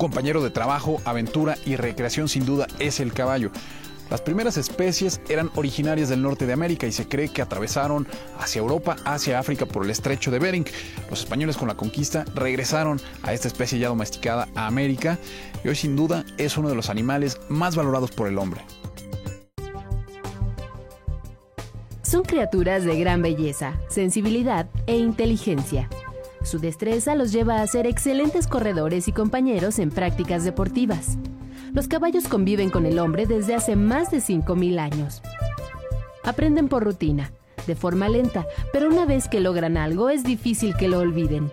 Compañero 0.03 0.43
de 0.43 0.51
trabajo, 0.51 1.01
aventura 1.05 1.57
y 1.65 1.77
recreación 1.77 2.29
sin 2.29 2.45
duda 2.45 2.67
es 2.81 2.99
el 2.99 3.13
caballo. 3.13 3.53
Las 4.11 4.21
primeras 4.21 4.57
especies 4.57 5.21
eran 5.29 5.49
originarias 5.55 6.09
del 6.09 6.23
norte 6.23 6.45
de 6.45 6.53
América 6.53 6.89
y 6.89 6.93
se 6.93 7.07
cree 7.07 7.29
que 7.29 7.41
atravesaron 7.41 8.09
hacia 8.41 8.59
Europa, 8.59 8.97
hacia 9.05 9.39
África 9.39 9.65
por 9.65 9.85
el 9.85 9.91
estrecho 9.91 10.33
de 10.33 10.41
Bering. 10.41 10.67
Los 11.09 11.21
españoles 11.21 11.57
con 11.57 11.69
la 11.69 11.77
conquista 11.77 12.25
regresaron 12.35 13.01
a 13.23 13.33
esta 13.33 13.47
especie 13.47 13.79
ya 13.79 13.89
domesticada 13.91 14.49
a 14.57 14.67
América 14.67 15.21
y 15.63 15.69
hoy 15.69 15.77
sin 15.77 15.95
duda 15.95 16.25
es 16.37 16.57
uno 16.57 16.69
de 16.69 16.75
los 16.75 16.91
animales 16.91 17.41
más 17.49 17.77
valorados 17.77 18.11
por 18.11 18.27
el 18.27 18.39
hombre. 18.39 18.61
Son 22.03 22.25
criaturas 22.25 22.83
de 22.83 22.99
gran 22.99 23.23
belleza, 23.23 23.79
sensibilidad 23.89 24.69
e 24.89 24.97
inteligencia. 24.97 25.89
Su 26.45 26.59
destreza 26.59 27.15
los 27.15 27.33
lleva 27.33 27.63
a 27.63 27.67
ser 27.67 27.87
excelentes 27.87 28.47
corredores 28.47 29.09
y 29.09 29.13
compañeros 29.13 29.79
en 29.79 29.91
prácticas 29.91 30.45
deportivas. 30.45 31.17
Los 31.73 31.89
caballos 31.89 32.29
conviven 32.29 32.71
con 32.71 32.85
el 32.85 32.99
hombre 32.99 33.27
desde 33.27 33.55
hace 33.55 33.77
más 33.77 34.11
de 34.11 34.19
5.000 34.19 34.79
años. 34.79 35.23
Aprenden 36.25 36.69
por 36.69 36.85
rutina, 36.85 37.33
de 37.67 37.77
forma 37.77 38.09
lenta, 38.09 38.47
pero 38.73 38.89
una 38.89 39.07
vez 39.07 39.29
que 39.29 39.41
logran 39.41 39.77
algo 39.77 40.11
es 40.11 40.25
difícil 40.25 40.77
que 40.77 40.89
lo 40.89 40.99
olviden. 40.99 41.53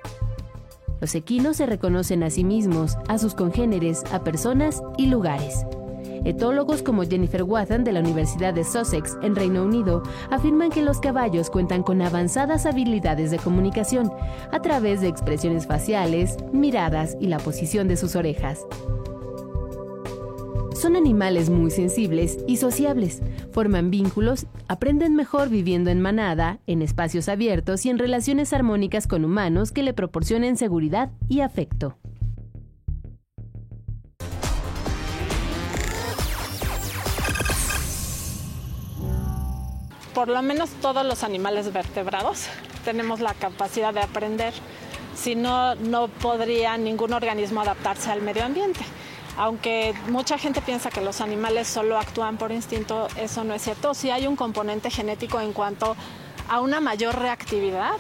Los 1.00 1.16
equinos 1.16 1.58
se 1.58 1.66
reconocen 1.66 2.24
a 2.24 2.30
sí 2.30 2.44
mismos, 2.44 2.98
a 3.08 3.18
sus 3.18 3.34
congéneres, 3.34 4.04
a 4.12 4.24
personas 4.24 4.82
y 4.98 5.06
lugares. 5.06 5.66
Etólogos 6.26 6.84
como 6.84 7.04
Jennifer 7.04 7.44
Wathan 7.44 7.84
de 7.84 7.92
la 7.92 8.02
Universidad 8.02 8.54
de 8.54 8.64
Sussex 8.64 9.18
en 9.22 9.36
Reino 9.36 9.64
Unido 9.64 10.04
afirman 10.30 10.70
que 10.70 10.82
los 10.82 11.00
caballos 11.00 11.50
cuentan 11.50 11.84
con 11.84 12.02
avanzadas 12.02 12.66
habilidades 12.66 13.32
de 13.32 13.38
comunicación 13.38 14.12
a 14.52 14.62
través 14.62 15.02
de 15.02 15.08
expresiones 15.08 15.68
faciales, 15.68 16.38
miradas 16.52 17.18
y 17.20 17.28
la 17.28 17.38
posición 17.38 17.88
de 17.88 17.98
sus 17.98 18.16
orejas. 18.16 18.66
Son 20.80 20.96
animales 20.96 21.50
muy 21.50 21.72
sensibles 21.72 22.38
y 22.48 22.56
sociables, 22.56 23.22
forman 23.52 23.92
vínculos, 23.92 24.48
aprenden 24.70 25.14
mejor 25.14 25.50
viviendo 25.50 25.90
en 25.90 26.00
manada, 26.00 26.60
en 26.68 26.82
espacios 26.82 27.28
abiertos 27.28 27.86
y 27.86 27.90
en 27.90 28.00
relaciones 28.00 28.54
armónicas 28.54 29.06
con 29.06 29.26
humanos 29.26 29.74
que 29.74 29.84
le 29.84 29.94
proporcionen 29.94 30.56
seguridad 30.56 31.12
y 31.28 31.42
afecto. 31.42 31.98
Por 40.20 40.28
lo 40.28 40.42
menos 40.42 40.70
todos 40.82 41.06
los 41.06 41.24
animales 41.24 41.72
vertebrados 41.72 42.48
tenemos 42.84 43.22
la 43.22 43.34
capacidad 43.34 43.94
de 43.94 44.02
aprender. 44.02 44.54
Si 45.16 45.34
no, 45.34 45.76
no 45.76 46.10
podría 46.10 46.78
ningún 46.78 47.14
organismo 47.14 47.62
adaptarse 47.62 48.12
al 48.12 48.22
medio 48.22 48.44
ambiente 48.44 48.82
aunque 49.38 49.94
mucha 50.10 50.38
gente 50.38 50.60
piensa 50.60 50.90
que 50.90 51.00
los 51.00 51.22
animales 51.22 51.70
solo 51.70 51.98
actúan 51.98 52.36
por 52.36 52.52
instinto, 52.52 53.08
eso 53.16 53.46
no 53.46 53.54
es 53.54 53.62
cierto. 53.62 53.94
Sí 53.94 54.12
hay 54.12 54.28
un 54.28 54.36
componente 54.36 54.90
genético 54.90 55.40
en 55.40 55.54
cuanto 55.54 55.96
a 56.50 56.60
una 56.60 56.82
mayor 56.82 57.18
reactividad 57.18 57.94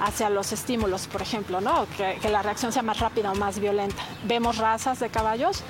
hacia 0.00 0.28
los 0.28 0.50
estímulos, 0.50 1.06
por 1.06 1.22
ejemplo, 1.22 1.60
que, 1.96 2.18
que 2.20 2.30
la 2.30 2.42
reacción 2.42 2.72
sea 2.72 2.82
más 2.82 2.98
rápida 2.98 3.30
o 3.30 3.36
más 3.36 3.60
violenta. 3.60 4.02
Vemos 4.24 4.56
razas 4.56 4.98
de 4.98 5.08
caballos 5.08 5.62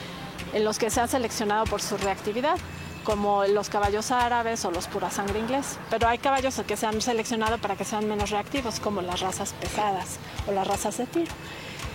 en 0.54 0.64
los 0.64 0.78
que 0.78 0.88
se 0.88 1.02
ha 1.02 1.06
seleccionado 1.06 1.64
por 1.64 1.82
su 1.82 1.98
reactividad 1.98 2.56
como 3.10 3.44
los 3.46 3.68
caballos 3.68 4.12
árabes 4.12 4.64
o 4.64 4.70
los 4.70 4.86
pura 4.86 5.10
sangre 5.10 5.40
inglés. 5.40 5.78
Pero 5.90 6.06
hay 6.06 6.18
caballos 6.18 6.62
que 6.64 6.76
se 6.76 6.86
han 6.86 7.02
seleccionado 7.02 7.58
para 7.58 7.74
que 7.74 7.84
sean 7.84 8.08
menos 8.08 8.30
reactivos, 8.30 8.78
como 8.78 9.02
las 9.02 9.18
razas 9.18 9.52
pesadas 9.60 10.20
o 10.46 10.52
las 10.52 10.64
razas 10.68 10.96
de 10.98 11.06
tiro. 11.06 11.32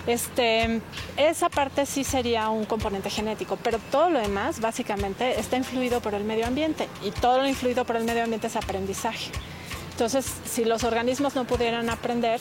Este, 0.06 0.82
esa 1.16 1.48
parte 1.48 1.86
sí 1.86 2.04
sería 2.04 2.50
un 2.50 2.66
componente 2.66 3.08
genético, 3.08 3.56
pero 3.62 3.78
todo 3.90 4.10
lo 4.10 4.18
demás 4.18 4.60
básicamente 4.60 5.40
está 5.40 5.56
influido 5.56 6.00
por 6.00 6.12
el 6.12 6.22
medio 6.22 6.46
ambiente 6.46 6.86
y 7.02 7.12
todo 7.12 7.38
lo 7.38 7.48
influido 7.48 7.86
por 7.86 7.96
el 7.96 8.04
medio 8.04 8.22
ambiente 8.22 8.48
es 8.48 8.56
aprendizaje. 8.56 9.30
Entonces, 9.92 10.26
si 10.44 10.66
los 10.66 10.84
organismos 10.84 11.34
no 11.34 11.46
pudieran 11.46 11.88
aprender, 11.88 12.40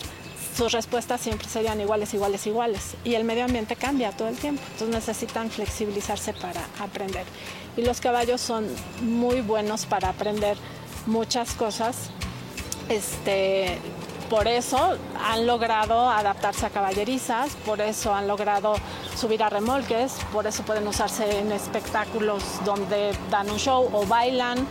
sus 0.55 0.73
respuestas 0.73 1.21
siempre 1.21 1.47
serían 1.47 1.79
iguales, 1.79 2.13
iguales, 2.13 2.45
iguales. 2.45 2.95
Y 3.05 3.15
el 3.15 3.23
medio 3.23 3.45
ambiente 3.45 3.77
cambia 3.77 4.11
todo 4.11 4.27
el 4.27 4.35
tiempo, 4.35 4.61
entonces 4.73 4.93
necesitan 4.93 5.49
flexibilizarse 5.49 6.33
para 6.33 6.61
aprender. 6.79 7.23
Y 7.77 7.83
los 7.83 7.99
caballos 7.99 8.41
son 8.41 8.67
muy 9.01 9.41
buenos 9.41 9.85
para 9.85 10.09
aprender 10.09 10.57
muchas 11.05 11.53
cosas. 11.53 12.09
Este, 12.89 13.79
por 14.29 14.47
eso 14.47 14.97
han 15.23 15.45
logrado 15.45 16.09
adaptarse 16.09 16.65
a 16.65 16.69
caballerizas, 16.69 17.55
por 17.65 17.81
eso 17.81 18.13
han 18.13 18.27
logrado 18.27 18.75
subir 19.15 19.43
a 19.43 19.49
remolques, 19.49 20.13
por 20.31 20.47
eso 20.47 20.63
pueden 20.63 20.88
usarse 20.88 21.39
en 21.39 21.51
espectáculos 21.51 22.43
donde 22.63 23.11
dan 23.29 23.49
un 23.49 23.57
show 23.57 23.89
o 23.91 24.05
bailan 24.05 24.65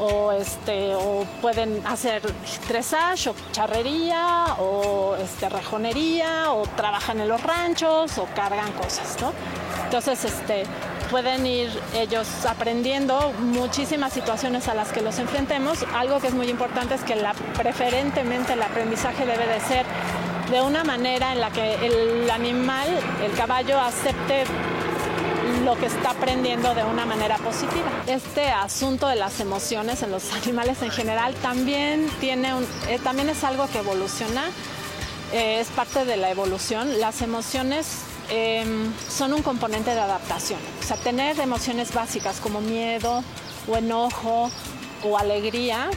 o 0.00 0.32
este 0.32 0.94
o 0.94 1.24
pueden 1.40 1.86
hacer 1.86 2.22
dressage 2.66 3.30
o 3.30 3.34
charrería 3.52 4.56
o 4.58 5.14
este 5.16 5.48
rejonería 5.48 6.52
o 6.52 6.62
trabajan 6.76 7.20
en 7.20 7.28
los 7.28 7.42
ranchos 7.42 8.18
o 8.18 8.26
cargan 8.34 8.72
cosas, 8.72 9.16
¿no? 9.20 9.32
Entonces, 9.84 10.24
este 10.24 10.64
pueden 11.14 11.46
ir 11.46 11.70
ellos 11.94 12.26
aprendiendo 12.44 13.32
muchísimas 13.38 14.12
situaciones 14.12 14.66
a 14.66 14.74
las 14.74 14.90
que 14.90 15.00
los 15.00 15.20
enfrentemos. 15.20 15.86
Algo 15.94 16.18
que 16.18 16.26
es 16.26 16.34
muy 16.34 16.50
importante 16.50 16.96
es 16.96 17.02
que 17.02 17.14
la, 17.14 17.34
preferentemente 17.56 18.54
el 18.54 18.62
aprendizaje 18.62 19.24
debe 19.24 19.46
de 19.46 19.60
ser 19.60 19.86
de 20.50 20.60
una 20.60 20.82
manera 20.82 21.32
en 21.32 21.38
la 21.38 21.50
que 21.50 21.86
el 21.86 22.28
animal, 22.28 22.88
el 23.24 23.30
caballo, 23.34 23.78
acepte 23.78 24.42
lo 25.64 25.76
que 25.76 25.86
está 25.86 26.10
aprendiendo 26.10 26.74
de 26.74 26.82
una 26.82 27.06
manera 27.06 27.36
positiva. 27.38 27.86
Este 28.08 28.48
asunto 28.48 29.06
de 29.06 29.14
las 29.14 29.38
emociones 29.38 30.02
en 30.02 30.10
los 30.10 30.32
animales 30.42 30.82
en 30.82 30.90
general 30.90 31.32
también 31.34 32.10
tiene 32.18 32.54
un, 32.54 32.66
eh, 32.88 32.98
también 33.04 33.28
es 33.30 33.44
algo 33.44 33.68
que 33.68 33.78
evoluciona, 33.78 34.50
eh, 35.32 35.60
es 35.60 35.68
parte 35.68 36.04
de 36.06 36.16
la 36.16 36.30
evolución. 36.30 36.98
Las 36.98 37.22
emociones 37.22 38.02
Em, 38.30 38.92
son 39.08 39.32
un 39.32 39.42
componente 39.42 39.94
de 39.94 40.00
adaptación. 40.00 40.58
O 40.80 40.82
sea, 40.82 40.96
tener 40.96 41.38
emociones 41.40 41.92
básicas 41.92 42.40
como 42.40 42.60
miedo 42.60 43.22
o 43.68 43.76
enojo 43.76 44.50
o 45.04 45.18
alegría 45.18 45.90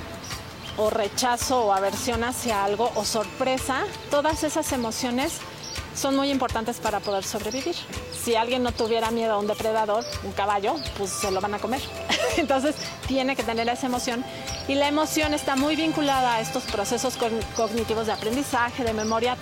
o 0.78 0.90
rechazo 0.90 1.66
o 1.66 1.74
aversión 1.74 2.24
hacia 2.24 2.64
algo 2.64 2.92
o 2.96 3.04
sorpresa, 3.04 3.86
todas 4.12 4.44
esas 4.44 4.72
emociones 4.74 5.40
son 5.96 6.16
muy 6.16 6.30
importantes 6.30 6.78
para 6.78 7.00
poder 7.00 7.24
sobrevivir. 7.24 7.76
Si 8.24 8.36
alguien 8.36 8.62
no 8.62 8.72
tuviera 8.72 9.10
miedo 9.10 9.34
a 9.34 9.40
un 9.40 9.48
depredador, 9.48 10.04
un 10.24 10.32
caballo, 10.32 10.76
pues 10.98 11.10
se 11.10 11.32
lo 11.32 11.42
van 11.42 11.56
a 11.56 11.60
comer. 11.60 11.82
Entonces 12.38 12.76
tiene 13.08 13.36
que 13.36 13.44
tener 13.44 13.68
esa 13.68 13.88
emoción 13.88 14.24
y 14.68 14.76
la 14.76 14.88
emoción 14.88 15.34
está 15.34 15.56
muy 15.56 15.76
vinculada 15.76 16.36
a 16.36 16.42
estos 16.42 16.64
procesos 16.66 17.18
cognitivos 17.56 18.06
de 18.06 18.14
aprendizaje, 18.14 18.84
de 18.84 18.94
memoria, 18.94 19.38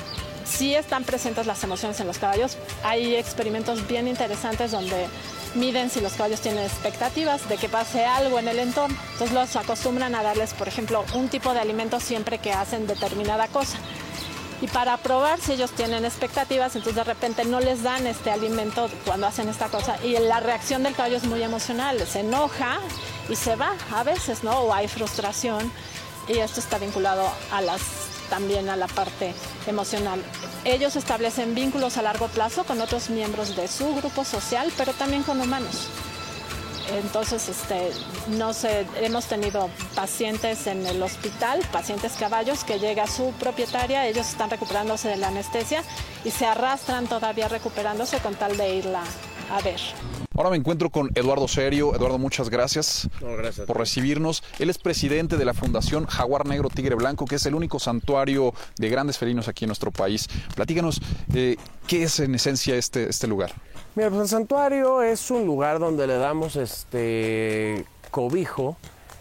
sí 0.45 0.75
están 0.75 1.03
presentes 1.03 1.45
las 1.45 1.63
emociones 1.63 1.99
en 1.99 2.07
los 2.07 2.17
caballos. 2.17 2.57
Hay 2.83 3.15
experimentos 3.15 3.87
bien 3.87 4.07
interesantes 4.07 4.71
donde 4.71 5.07
miden 5.55 5.89
si 5.89 6.01
los 6.01 6.13
caballos 6.13 6.41
tienen 6.41 6.63
expectativas 6.63 7.47
de 7.49 7.57
que 7.57 7.69
pase 7.69 8.05
algo 8.05 8.39
en 8.39 8.47
el 8.47 8.59
entorno. 8.59 8.95
Entonces 9.13 9.33
los 9.33 9.55
acostumbran 9.55 10.15
a 10.15 10.23
darles, 10.23 10.53
por 10.53 10.67
ejemplo, 10.67 11.03
un 11.13 11.29
tipo 11.29 11.53
de 11.53 11.59
alimento 11.59 11.99
siempre 11.99 12.39
que 12.39 12.51
hacen 12.51 12.87
determinada 12.87 13.47
cosa. 13.47 13.77
Y 14.61 14.67
para 14.67 14.95
probar 14.97 15.39
si 15.41 15.53
ellos 15.53 15.71
tienen 15.71 16.05
expectativas, 16.05 16.75
entonces 16.75 16.95
de 16.95 17.03
repente 17.03 17.43
no 17.43 17.59
les 17.59 17.83
dan 17.83 18.07
este 18.07 18.31
alimento 18.31 18.89
cuando 19.05 19.27
hacen 19.27 19.49
esta 19.49 19.67
cosa. 19.67 19.97
Y 20.03 20.17
la 20.17 20.39
reacción 20.39 20.83
del 20.83 20.95
caballo 20.95 21.17
es 21.17 21.25
muy 21.25 21.43
emocional, 21.43 21.99
se 22.07 22.21
enoja 22.21 22.79
y 23.27 23.35
se 23.35 23.55
va 23.55 23.73
a 23.93 24.03
veces, 24.03 24.43
¿no? 24.43 24.59
O 24.59 24.73
hay 24.73 24.87
frustración. 24.87 25.71
Y 26.27 26.39
esto 26.39 26.59
está 26.59 26.79
vinculado 26.79 27.29
a 27.51 27.61
las 27.61 27.81
también 28.35 28.69
a 28.69 28.75
la 28.75 28.87
parte 28.87 29.33
emocional. 29.65 30.21
Ellos 30.65 30.97
establecen 30.97 31.55
vínculos 31.55 31.95
a 31.95 32.01
largo 32.01 32.27
plazo 32.27 32.65
con 32.65 32.81
otros 32.81 33.09
miembros 33.09 33.55
de 33.55 33.69
su 33.69 33.95
grupo 33.95 34.25
social, 34.25 34.73
pero 34.77 34.91
también 34.91 35.23
con 35.23 35.39
humanos. 35.39 35.87
Entonces, 36.89 37.47
este, 37.47 37.91
no 38.27 38.51
sé, 38.51 38.85
hemos 38.97 39.25
tenido 39.27 39.69
pacientes 39.95 40.67
en 40.67 40.85
el 40.85 41.01
hospital, 41.01 41.61
pacientes 41.71 42.11
caballos, 42.19 42.65
que 42.65 42.77
llega 42.77 43.07
su 43.07 43.31
propietaria, 43.39 44.05
ellos 44.05 44.27
están 44.27 44.49
recuperándose 44.49 45.07
de 45.07 45.15
la 45.15 45.29
anestesia 45.29 45.81
y 46.25 46.31
se 46.31 46.45
arrastran 46.45 47.07
todavía 47.07 47.47
recuperándose 47.47 48.17
con 48.19 48.35
tal 48.35 48.57
de 48.57 48.75
irla 48.75 49.03
a 49.49 49.61
ver. 49.61 49.79
Ahora 50.37 50.49
me 50.49 50.57
encuentro 50.57 50.89
con 50.89 51.11
Eduardo 51.15 51.47
Serio. 51.47 51.95
Eduardo, 51.95 52.17
muchas 52.17 52.49
gracias, 52.49 53.09
por 53.65 53.77
recibirnos. 53.77 54.43
Él 54.59 54.69
es 54.69 54.77
presidente 54.77 55.37
de 55.37 55.45
la 55.45 55.53
Fundación 55.53 56.05
Jaguar 56.07 56.45
Negro 56.45 56.69
Tigre 56.69 56.95
Blanco, 56.95 57.25
que 57.25 57.35
es 57.35 57.45
el 57.45 57.55
único 57.55 57.79
santuario 57.79 58.53
de 58.77 58.89
grandes 58.89 59.17
felinos 59.17 59.47
aquí 59.47 59.63
en 59.63 59.69
nuestro 59.69 59.91
país. 59.91 60.27
Platícanos, 60.55 61.01
eh, 61.33 61.55
¿qué 61.87 62.03
es 62.03 62.19
en 62.19 62.35
esencia 62.35 62.75
este, 62.75 63.09
este 63.09 63.27
lugar? 63.27 63.53
Mira, 63.95 64.09
pues 64.09 64.23
el 64.23 64.27
santuario 64.27 65.01
es 65.01 65.31
un 65.31 65.45
lugar 65.45 65.79
donde 65.79 66.05
le 66.05 66.17
damos 66.17 66.57
este 66.57 67.85
cobijo 68.11 68.75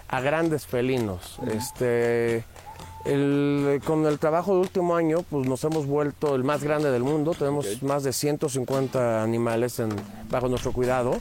a 0.08 0.20
grandes 0.20 0.66
felinos. 0.66 1.38
Este 1.46 2.44
El- 3.04 3.80
con 3.84 4.06
el 4.06 4.18
trabajo 4.18 4.52
del 4.52 4.60
último 4.62 4.96
año, 4.96 5.18
pues 5.28 5.46
nos 5.46 5.62
hemos 5.64 5.86
vuelto 5.86 6.34
el 6.34 6.42
más 6.44 6.62
grande 6.64 6.90
del 6.90 7.02
mundo. 7.02 7.34
Tenemos 7.38 7.82
más 7.82 8.02
de 8.02 8.12
150 8.12 9.22
animales 9.22 9.78
en- 9.78 9.94
bajo 10.30 10.48
nuestro 10.48 10.72
cuidado. 10.72 11.20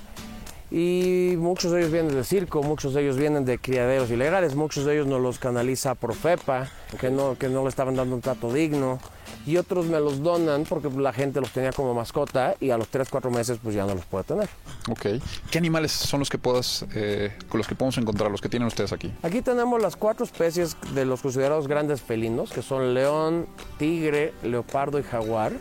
Y 0.75 1.35
muchos 1.37 1.71
de 1.71 1.81
ellos 1.81 1.91
vienen 1.91 2.15
de 2.15 2.23
circo, 2.23 2.63
muchos 2.63 2.95
de 2.95 3.03
ellos 3.03 3.15
vienen 3.15 3.45
de 3.45 3.59
criaderos 3.59 4.09
ilegales, 4.09 4.55
muchos 4.55 4.85
de 4.85 4.95
ellos 4.95 5.05
nos 5.05 5.21
los 5.21 5.37
canaliza 5.37 5.93
Profepa, 5.93 6.67
que 6.99 7.11
no, 7.11 7.37
que 7.37 7.47
no 7.47 7.61
le 7.61 7.69
estaban 7.69 7.95
dando 7.95 8.15
un 8.15 8.21
trato 8.21 8.51
digno. 8.51 8.97
Y 9.45 9.57
otros 9.57 9.85
me 9.85 9.99
los 9.99 10.23
donan 10.23 10.63
porque 10.63 10.89
la 10.89 11.13
gente 11.13 11.39
los 11.41 11.51
tenía 11.51 11.73
como 11.73 11.93
mascota 11.93 12.55
y 12.59 12.71
a 12.71 12.77
los 12.79 12.87
3, 12.87 13.07
4 13.07 13.29
meses 13.29 13.59
pues 13.61 13.75
ya 13.75 13.85
no 13.85 13.93
los 13.93 14.05
puede 14.05 14.23
tener. 14.23 14.49
Ok. 14.89 15.21
¿Qué 15.51 15.59
animales 15.59 15.91
son 15.91 16.21
los 16.21 16.29
que 16.31 16.39
puedas, 16.39 16.87
eh, 16.95 17.37
con 17.49 17.59
los 17.59 17.67
que 17.67 17.75
podemos 17.75 17.99
encontrar, 17.99 18.31
los 18.31 18.41
que 18.41 18.49
tienen 18.49 18.65
ustedes 18.65 18.93
aquí? 18.93 19.13
Aquí 19.21 19.43
tenemos 19.43 19.79
las 19.79 19.95
cuatro 19.95 20.25
especies 20.25 20.75
de 20.95 21.05
los 21.05 21.21
considerados 21.21 21.67
grandes 21.67 22.01
felinos, 22.01 22.51
que 22.51 22.63
son 22.63 22.95
león, 22.95 23.45
tigre, 23.77 24.33
leopardo 24.41 24.97
y 24.97 25.03
jaguar. 25.03 25.53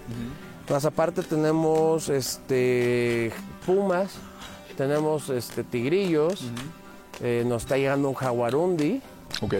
Más 0.71 0.87
aparte 0.87 1.23
tenemos 1.23 2.09
este, 2.09 3.31
pumas, 3.67 4.13
tenemos 4.77 5.29
este, 5.31 5.65
tigrillos, 5.65 6.45
eh, 7.23 7.45
nos 7.47 7.63
está 7.63 7.77
llegando 7.77 8.09
un 8.09 8.15
jaguarundi 8.15 9.01
Ok. 9.41 9.55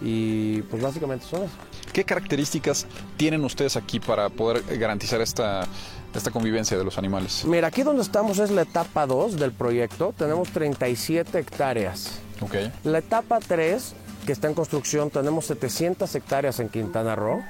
y 0.00 0.62
pues 0.62 0.82
básicamente 0.82 1.26
son 1.26 1.44
eso. 1.44 1.54
¿Qué 1.92 2.04
características 2.04 2.86
tienen 3.16 3.44
ustedes 3.44 3.76
aquí 3.76 4.00
para 4.00 4.30
poder 4.30 4.62
garantizar 4.78 5.20
esta, 5.20 5.66
esta 6.14 6.30
convivencia 6.30 6.78
de 6.78 6.84
los 6.84 6.96
animales? 6.96 7.44
Mira, 7.44 7.68
aquí 7.68 7.82
donde 7.82 8.02
estamos 8.02 8.38
es 8.38 8.50
la 8.50 8.62
etapa 8.62 9.06
2 9.06 9.36
del 9.36 9.52
proyecto, 9.52 10.14
tenemos 10.16 10.48
37 10.50 11.38
hectáreas. 11.38 12.20
Ok. 12.40 12.54
La 12.84 12.98
etapa 12.98 13.40
3, 13.46 13.94
que 14.24 14.32
está 14.32 14.48
en 14.48 14.54
construcción, 14.54 15.10
tenemos 15.10 15.44
700 15.46 16.14
hectáreas 16.14 16.60
en 16.60 16.70
Quintana 16.70 17.14
Roo 17.14 17.42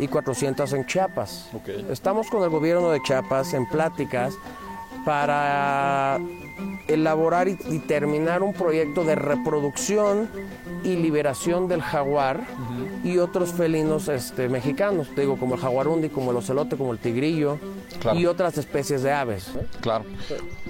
y 0.00 0.08
400 0.08 0.72
en 0.72 0.86
Chiapas. 0.86 1.48
Ok. 1.52 1.68
Estamos 1.90 2.26
con 2.30 2.42
el 2.42 2.50
gobierno 2.50 2.90
de 2.90 3.00
Chiapas 3.02 3.54
en 3.54 3.68
pláticas 3.68 4.34
para 5.04 6.18
elaborar 6.88 7.48
y, 7.48 7.56
y 7.70 7.78
terminar 7.78 8.42
un 8.42 8.52
proyecto 8.52 9.04
de 9.04 9.14
reproducción 9.14 10.28
y 10.82 10.96
liberación 10.96 11.68
del 11.68 11.82
jaguar 11.82 12.46
y 13.04 13.18
otros 13.18 13.52
felinos 13.52 14.08
este, 14.08 14.48
mexicanos, 14.48 15.08
te 15.14 15.20
digo, 15.20 15.36
como 15.36 15.54
el 15.54 15.60
jaguarundi, 15.60 16.08
como 16.08 16.30
el 16.30 16.38
ocelote, 16.38 16.76
como 16.76 16.92
el 16.92 16.98
tigrillo 16.98 17.58
Claro. 18.00 18.18
y 18.18 18.26
otras 18.26 18.58
especies 18.58 19.02
de 19.02 19.12
aves. 19.12 19.46
Claro. 19.80 20.04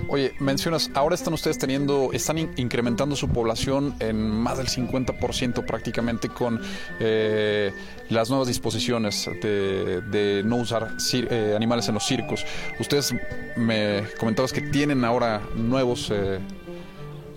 Oye, 0.08 0.34
mencionas, 0.40 0.90
ahora 0.94 1.14
están 1.14 1.32
ustedes 1.34 1.58
teniendo, 1.58 2.10
están 2.12 2.38
in- 2.38 2.50
incrementando 2.56 3.16
su 3.16 3.28
población 3.28 3.94
en 4.00 4.16
más 4.30 4.58
del 4.58 4.66
50% 4.68 5.64
prácticamente 5.64 6.28
con 6.28 6.60
eh, 7.00 7.72
las 8.10 8.28
nuevas 8.30 8.48
disposiciones 8.48 9.28
de, 9.42 10.00
de 10.02 10.42
no 10.44 10.56
usar 10.56 10.96
eh, 11.14 11.52
animales 11.56 11.88
en 11.88 11.94
los 11.94 12.04
circos. 12.04 12.44
Ustedes 12.78 13.14
me 13.56 14.04
comentabas 14.18 14.52
que 14.52 14.60
tienen 14.60 15.04
ahora 15.04 15.40
nuevos... 15.56 16.10
eh, 16.12 16.40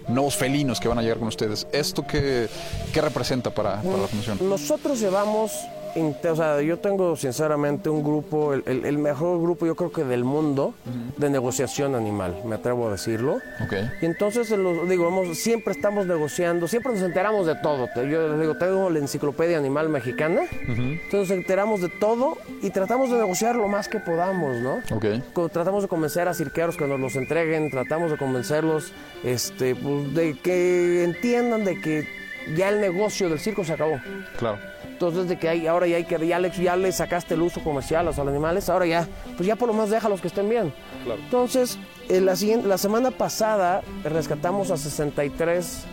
nuevos 0.07 0.35
felinos 0.35 0.79
que 0.79 0.87
van 0.87 0.99
a 0.99 1.01
llegar 1.01 1.19
con 1.19 1.27
ustedes. 1.27 1.67
¿Esto 1.71 2.05
qué, 2.05 2.47
qué 2.93 3.01
representa 3.01 3.49
para, 3.49 3.81
para 3.81 3.97
la 3.97 4.07
fundación? 4.07 4.37
Nosotros 4.49 4.99
llevamos, 4.99 5.51
o 5.95 6.35
sea, 6.35 6.61
yo 6.61 6.77
tengo 6.79 7.15
sinceramente 7.15 7.89
un 7.89 8.03
grupo, 8.03 8.53
el, 8.53 8.63
el- 8.65 8.85
el 8.85 8.97
mejor 8.97 9.41
grupo 9.41 9.65
yo 9.65 9.75
creo 9.75 9.91
que 9.91 10.03
del 10.03 10.23
mundo 10.23 10.73
de 11.17 11.29
negociación 11.29 11.95
animal, 11.95 12.35
me 12.45 12.55
atrevo 12.55 12.87
a 12.87 12.91
decirlo. 12.91 13.35
Ok. 13.63 13.73
Y 14.01 14.05
entonces, 14.05 14.49
lo- 14.51 14.85
digo, 14.85 15.07
hemos- 15.07 15.37
siempre 15.37 15.73
estamos 15.73 16.05
negociando, 16.05 16.67
siempre 16.67 16.93
nos 16.93 17.01
enteramos 17.01 17.47
de 17.47 17.55
todo. 17.55 17.87
Yo 17.95 18.29
les 18.29 18.39
digo, 18.41 18.55
tengo 18.57 18.89
la 18.89 18.99
enciclopedia 18.99 19.57
animal 19.57 19.89
mexicana, 19.89 20.41
entonces 20.67 21.13
nos 21.13 21.31
enteramos 21.31 21.81
de 21.81 21.89
todo 21.89 22.37
y 22.61 22.69
tratamos 22.69 23.09
de 23.09 23.17
negociar 23.17 23.55
lo 23.55 23.67
más 23.67 23.87
que 23.87 23.99
podamos, 23.99 24.57
¿no? 24.57 24.81
Ok. 24.95 25.05
Co- 25.33 25.49
Tratamos 25.49 25.83
de 25.83 25.89
convencer 25.89 26.27
a 26.27 26.33
cirqueros 26.33 26.77
que 26.77 26.85
nos 26.87 26.99
los 26.99 27.15
entreguen, 27.15 27.71
tratamos 27.71 28.11
de 28.11 28.17
convencerlos 28.17 28.91
este, 29.23 29.75
pues, 29.75 30.13
de 30.13 30.37
que 30.37 31.03
entiendan 31.03 31.65
de 31.65 31.79
que 31.81 32.07
ya 32.55 32.69
el 32.69 32.79
negocio 32.79 33.27
del 33.29 33.39
circo 33.39 33.63
se 33.65 33.73
acabó. 33.73 33.99
Claro. 34.37 34.57
Entonces, 34.97 35.27
de 35.29 35.37
que 35.37 35.47
hay, 35.47 35.67
ahora 35.67 35.85
ya, 35.85 35.97
hay 35.97 36.05
que, 36.05 36.17
ya, 36.27 36.39
le, 36.39 36.49
ya 36.49 36.75
le 36.75 36.91
sacaste 36.91 37.35
el 37.35 37.41
uso 37.43 37.61
comercial 37.63 37.99
a 38.01 38.03
los 38.09 38.17
animales, 38.17 38.67
ahora 38.67 38.87
ya, 38.87 39.07
pues 39.35 39.45
ya 39.45 39.55
por 39.55 39.67
lo 39.67 39.73
menos 39.75 39.91
déjalos 39.91 40.21
que 40.21 40.27
estén 40.27 40.49
bien. 40.49 40.73
Claro. 41.05 41.21
Entonces, 41.23 41.77
en 42.09 42.25
la, 42.25 42.35
siguiente- 42.35 42.67
la 42.67 42.79
semana 42.79 43.11
pasada 43.11 43.83
rescatamos 44.03 44.71
a 44.71 44.77
63 44.77 45.83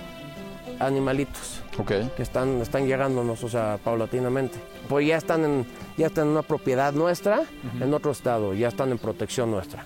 animalitos 0.80 1.60
Ok. 1.78 1.92
que 2.16 2.22
están, 2.22 2.62
están 2.62 2.86
llegándonos, 2.86 3.44
o 3.44 3.48
sea, 3.50 3.78
paulatinamente. 3.84 4.58
Pues 4.88 5.06
ya 5.06 5.16
están 5.18 5.44
en, 5.44 5.66
ya 5.98 6.06
están 6.06 6.24
en 6.24 6.30
una 6.32 6.42
propiedad 6.42 6.92
nuestra, 6.94 7.42
en 7.80 7.92
otro 7.92 8.10
estado, 8.10 8.54
ya 8.54 8.68
están 8.68 8.90
en 8.90 8.96
protección 8.98 9.50
nuestra. 9.50 9.84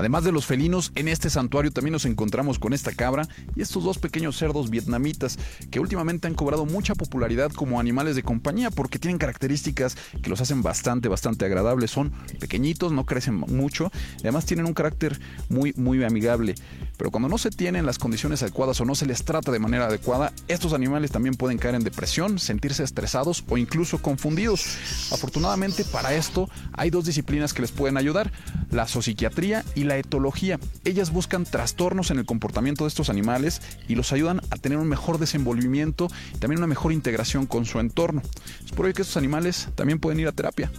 Además 0.00 0.24
de 0.24 0.32
los 0.32 0.46
felinos, 0.46 0.92
en 0.94 1.08
este 1.08 1.28
santuario 1.28 1.72
también 1.72 1.92
nos 1.92 2.06
encontramos 2.06 2.58
con 2.58 2.72
esta 2.72 2.90
cabra 2.90 3.28
y 3.54 3.60
estos 3.60 3.84
dos 3.84 3.98
pequeños 3.98 4.34
cerdos 4.34 4.70
vietnamitas 4.70 5.38
que 5.70 5.78
últimamente 5.78 6.26
han 6.26 6.32
cobrado 6.32 6.64
mucha 6.64 6.94
popularidad 6.94 7.52
como 7.52 7.78
animales 7.78 8.16
de 8.16 8.22
compañía 8.22 8.70
porque 8.70 8.98
tienen 8.98 9.18
características 9.18 9.98
que 10.22 10.30
los 10.30 10.40
hacen 10.40 10.62
bastante, 10.62 11.10
bastante 11.10 11.44
agradables. 11.44 11.90
Son 11.90 12.12
pequeñitos, 12.38 12.92
no 12.92 13.04
crecen 13.04 13.34
mucho 13.34 13.92
y 14.16 14.20
además 14.22 14.46
tienen 14.46 14.64
un 14.64 14.72
carácter 14.72 15.20
muy, 15.50 15.74
muy 15.74 16.02
amigable. 16.02 16.54
Pero 16.96 17.10
cuando 17.10 17.28
no 17.28 17.36
se 17.36 17.50
tienen 17.50 17.84
las 17.84 17.98
condiciones 17.98 18.42
adecuadas 18.42 18.80
o 18.80 18.86
no 18.86 18.94
se 18.94 19.04
les 19.04 19.26
trata 19.26 19.52
de 19.52 19.58
manera 19.58 19.84
adecuada, 19.88 20.32
estos 20.48 20.72
animales 20.72 21.10
también 21.10 21.34
pueden 21.34 21.58
caer 21.58 21.74
en 21.74 21.84
depresión, 21.84 22.38
sentirse 22.38 22.84
estresados 22.84 23.44
o 23.50 23.58
incluso 23.58 24.00
confundidos. 24.00 24.78
Afortunadamente 25.12 25.84
para 25.84 26.14
esto 26.14 26.48
hay 26.72 26.88
dos 26.88 27.04
disciplinas 27.04 27.52
que 27.52 27.60
les 27.60 27.70
pueden 27.70 27.98
ayudar, 27.98 28.32
la 28.70 28.86
zoopsiquiatría 28.86 29.62
y 29.74 29.84
la 29.84 29.89
etología. 29.96 30.58
Ellas 30.84 31.12
buscan 31.12 31.44
trastornos 31.44 32.10
en 32.10 32.18
el 32.18 32.26
comportamiento 32.26 32.84
de 32.84 32.88
estos 32.88 33.10
animales 33.10 33.62
y 33.88 33.94
los 33.94 34.12
ayudan 34.12 34.40
a 34.50 34.56
tener 34.56 34.78
un 34.78 34.88
mejor 34.88 35.18
desenvolvimiento 35.18 36.08
y 36.34 36.38
también 36.38 36.58
una 36.58 36.66
mejor 36.66 36.92
integración 36.92 37.46
con 37.46 37.64
su 37.64 37.80
entorno. 37.80 38.22
Es 38.64 38.72
por 38.72 38.86
ello 38.86 38.94
que 38.94 39.02
estos 39.02 39.16
animales 39.16 39.68
también 39.74 39.98
pueden 39.98 40.20
ir 40.20 40.28
a 40.28 40.32
terapia. 40.32 40.70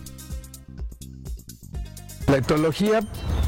La 2.27 2.37
etología 2.37 3.01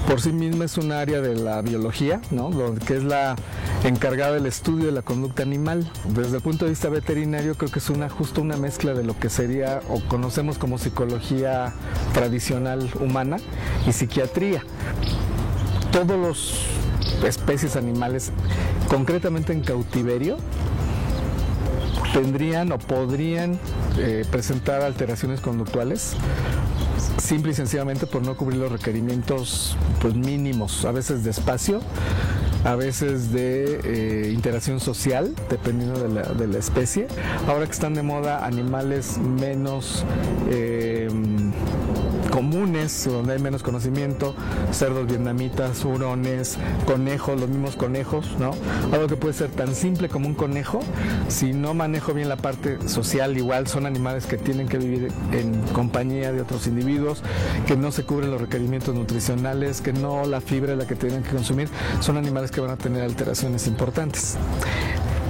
por 0.10 0.19
sí 0.19 0.34
misma 0.34 0.65
es 0.65 0.78
un 0.78 0.91
área 0.91 1.21
de 1.21 1.36
la 1.36 1.62
biología, 1.62 2.19
¿no? 2.32 2.76
Que 2.86 2.97
es 2.97 3.04
la 3.06 3.38
encargada 3.86 4.34
del 4.34 4.45
estudio 4.45 4.88
de 4.88 4.91
la 4.91 5.02
conducta 5.04 5.43
animal. 5.43 5.89
Desde 6.10 6.36
el 6.38 6.41
punto 6.41 6.65
de 6.65 6.71
vista 6.71 6.89
veterinario 6.89 7.56
creo 7.56 7.71
que 7.71 7.80
es 7.80 7.89
una 7.89 8.10
justo 8.10 8.41
una 8.41 8.58
mezcla 8.58 8.93
de 8.93 9.06
lo 9.06 9.17
que 9.17 9.30
sería 9.30 9.82
o 9.88 10.02
conocemos 10.10 10.58
como 10.58 10.78
psicología 10.78 11.73
tradicional 12.13 12.89
humana 12.99 13.38
y 13.88 13.93
psiquiatría. 13.93 14.63
Todos 15.93 16.19
los 16.19 16.53
especies 17.23 17.75
animales, 17.75 18.32
concretamente 18.89 19.53
en 19.53 19.62
cautiverio, 19.62 20.38
tendrían 22.13 22.71
o 22.71 22.79
podrían 22.79 23.60
eh, 23.99 24.25
presentar 24.29 24.82
alteraciones 24.82 25.39
conductuales 25.39 26.15
simple 27.17 27.51
y 27.51 27.56
sencillamente 27.56 28.08
por 28.08 28.23
no 28.23 28.36
cubrir 28.36 28.60
los 28.60 28.71
requerimientos 28.71 29.77
pues 30.01 30.15
mínimos, 30.15 30.84
a 30.84 30.91
veces 30.91 31.23
de 31.23 31.29
espacio, 31.29 31.79
a 32.63 32.75
veces 32.75 33.32
de 33.32 33.79
eh, 33.84 34.32
interacción 34.32 34.79
social, 34.79 35.34
dependiendo 35.49 35.99
de 35.99 36.47
la, 36.47 36.58
especie. 36.58 37.08
Ahora 37.47 37.65
que 37.65 37.71
están 37.71 37.93
de 37.93 38.03
moda 38.03 38.45
animales 38.45 39.17
menos 39.17 40.06
eh, 40.49 40.92
comunes, 42.34 43.06
donde 43.06 43.34
hay 43.34 43.39
menos 43.39 43.62
conocimiento, 43.62 44.34
cerdos 44.72 45.06
vietnamitas, 45.06 45.86
hurones, 45.86 46.58
conejos, 46.88 47.39
los 47.39 47.48
mismos 47.48 47.76
conejos, 47.76 48.26
¿no? 48.39 48.56
Algo 48.91 49.06
que 49.06 49.15
puede 49.15 49.36
ser 49.36 49.52
tan 49.52 49.76
simple 49.76 50.10
como 50.10 50.28
un 50.28 50.34
conejo, 50.34 50.80
si 51.28 51.54
no 51.54 51.76
manejo 51.76 52.12
bien 52.15 52.30
la 52.30 52.36
parte 52.38 52.89
social, 52.89 53.38
igual 53.38 53.67
son 53.67 53.86
animales 53.86 54.26
que 54.26 54.38
tienen 54.38 54.67
que 54.67 54.80
vivir 54.80 55.12
en 55.32 55.62
compañía 55.74 56.32
de 56.32 56.41
otros 56.41 56.65
individuos, 56.65 57.22
que 57.67 57.78
no 57.78 57.91
se 57.91 58.04
cubren 58.04 58.32
los 58.32 58.41
requerimientos 58.41 58.96
nutricionales, 58.96 59.82
que 59.82 59.93
no 59.93 60.26
la 60.26 60.41
fibra 60.41 60.72
es 60.72 60.80
la 60.80 60.88
que 60.88 60.96
tienen 60.96 61.22
que 61.22 61.30
consumir, 61.30 61.69
son 62.00 62.17
animales 62.17 62.50
que 62.50 62.62
van 62.62 62.72
a 62.72 62.78
tener 62.78 63.04
alteraciones 63.04 63.67
importantes. 63.67 64.38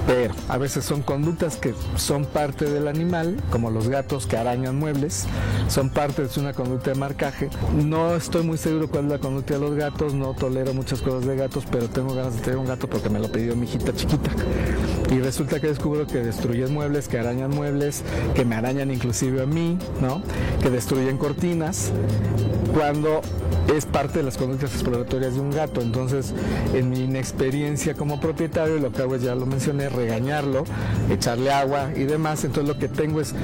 Pero 0.06 0.34
a 0.48 0.58
veces 0.58 0.84
son 0.84 1.02
conductas 1.02 1.56
que 1.56 1.74
son 1.96 2.24
parte 2.24 2.66
del 2.66 2.88
animal, 2.88 3.36
como 3.50 3.70
los 3.70 3.88
gatos 3.88 4.26
que 4.26 4.36
arañan 4.36 4.78
muebles, 4.78 5.26
son 5.68 5.90
parte 5.90 6.22
de 6.22 6.40
una 6.40 6.52
conducta 6.52 6.90
de 6.90 6.96
marcaje. 6.98 7.48
No 7.74 8.14
estoy 8.14 8.42
muy 8.42 8.58
seguro 8.58 8.88
cuál 8.88 9.04
es 9.04 9.10
la 9.12 9.18
conducta 9.18 9.54
de 9.54 9.60
los 9.60 9.74
gatos, 9.74 10.14
no 10.14 10.34
tolero 10.34 10.74
muchas 10.74 11.00
cosas 11.00 11.26
de 11.26 11.36
gatos, 11.36 11.64
pero 11.70 11.88
tengo 11.88 12.14
ganas 12.14 12.36
de 12.36 12.42
tener 12.42 12.58
un 12.58 12.66
gato 12.66 12.88
porque 12.88 13.08
me 13.08 13.18
lo 13.18 13.30
pidió 13.30 13.56
mi 13.56 13.66
hijita 13.66 13.94
chiquita. 13.94 14.30
Y 15.10 15.20
resulta 15.20 15.60
que 15.60 15.68
descubro 15.68 16.06
que 16.06 16.18
destruyen 16.18 16.72
muebles, 16.72 17.08
que 17.08 17.18
arañan 17.18 17.50
muebles, 17.50 18.02
que 18.34 18.44
me 18.44 18.56
arañan 18.56 18.90
inclusive 18.90 19.42
a 19.42 19.46
mí, 19.46 19.78
¿no? 20.00 20.22
Que 20.62 20.70
destruyen 20.70 21.18
cortinas, 21.18 21.92
cuando 22.74 23.20
es 23.74 23.86
parte 23.86 24.18
de 24.18 24.24
las 24.24 24.36
conductas 24.36 24.72
exploratorias 24.72 25.34
de 25.34 25.40
un 25.40 25.50
gato. 25.50 25.80
Entonces, 25.80 26.34
en 26.74 26.90
mi 26.90 27.00
inexperiencia 27.00 27.94
como 27.94 28.20
propietario, 28.20 28.78
lo 28.78 28.92
que 28.92 29.02
hago 29.02 29.14
es, 29.14 29.22
ya 29.22 29.34
lo 29.34 29.46
mencioné, 29.46 29.88
regañarlo, 29.94 30.64
echarle 31.10 31.50
agua 31.50 31.90
y 31.94 32.04
demás. 32.04 32.44
Entonces, 32.44 32.68
lo 32.74 32.78
que 32.78 32.88
tengo 32.88 33.20
es 33.20 33.34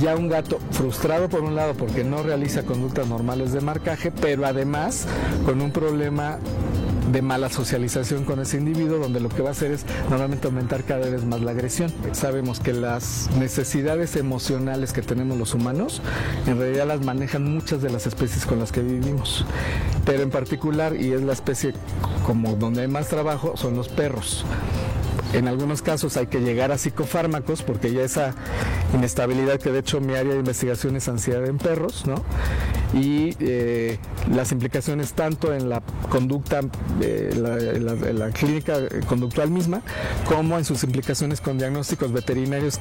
ya 0.00 0.16
un 0.16 0.28
gato 0.28 0.58
frustrado 0.70 1.28
por 1.28 1.42
un 1.42 1.54
lado 1.54 1.74
porque 1.74 2.04
no 2.04 2.22
realiza 2.22 2.62
conductas 2.62 3.06
normales 3.06 3.52
de 3.52 3.60
marcaje, 3.60 4.10
pero 4.10 4.46
además 4.46 5.06
con 5.44 5.60
un 5.60 5.70
problema 5.70 6.38
de 7.10 7.22
mala 7.22 7.50
socialización 7.50 8.24
con 8.24 8.40
ese 8.40 8.56
individuo, 8.56 8.98
donde 8.98 9.20
lo 9.20 9.28
que 9.28 9.42
va 9.42 9.50
a 9.50 9.52
hacer 9.52 9.70
es 9.70 9.84
normalmente 10.08 10.46
aumentar 10.46 10.84
cada 10.84 11.08
vez 11.08 11.24
más 11.24 11.40
la 11.40 11.50
agresión. 11.50 11.92
Sabemos 12.12 12.58
que 12.60 12.72
las 12.72 13.30
necesidades 13.38 14.16
emocionales 14.16 14.92
que 14.92 15.02
tenemos 15.02 15.36
los 15.38 15.54
humanos, 15.54 16.00
en 16.46 16.58
realidad 16.58 16.86
las 16.86 17.04
manejan 17.04 17.44
muchas 17.44 17.82
de 17.82 17.90
las 17.90 18.06
especies 18.06 18.46
con 18.46 18.58
las 18.58 18.72
que 18.72 18.80
vivimos. 18.80 19.44
Pero 20.04 20.22
en 20.22 20.30
particular, 20.30 20.96
y 20.96 21.12
es 21.12 21.22
la 21.22 21.34
especie 21.34 21.74
como 22.24 22.54
donde 22.56 22.82
hay 22.82 22.88
más 22.88 23.08
trabajo, 23.08 23.56
son 23.56 23.76
los 23.76 23.88
perros. 23.88 24.44
En 25.32 25.48
algunos 25.48 25.80
casos 25.80 26.16
hay 26.16 26.26
que 26.26 26.40
llegar 26.40 26.72
a 26.72 26.78
psicofármacos 26.78 27.62
porque 27.62 27.92
ya 27.92 28.02
esa 28.02 28.34
inestabilidad 28.94 29.58
que 29.58 29.70
de 29.70 29.78
hecho 29.78 30.00
mi 30.00 30.14
área 30.14 30.32
de 30.32 30.40
investigación 30.40 30.96
es 30.96 31.08
ansiedad 31.08 31.46
en 31.46 31.58
perros, 31.58 32.04
¿no? 32.06 32.16
Y 32.92 33.34
eh, 33.40 33.98
las 34.30 34.52
implicaciones 34.52 35.14
tanto 35.14 35.54
en 35.54 35.70
la 35.70 35.82
conducta, 36.10 36.60
eh, 37.00 37.32
la, 37.34 38.12
la 38.12 38.30
clínica 38.30 38.76
conductual 39.06 39.50
misma, 39.50 39.80
como 40.26 40.58
en 40.58 40.64
sus 40.66 40.84
implicaciones 40.84 41.40
con 41.40 41.56
diagnósticos 41.56 42.12
veterinarios 42.12 42.78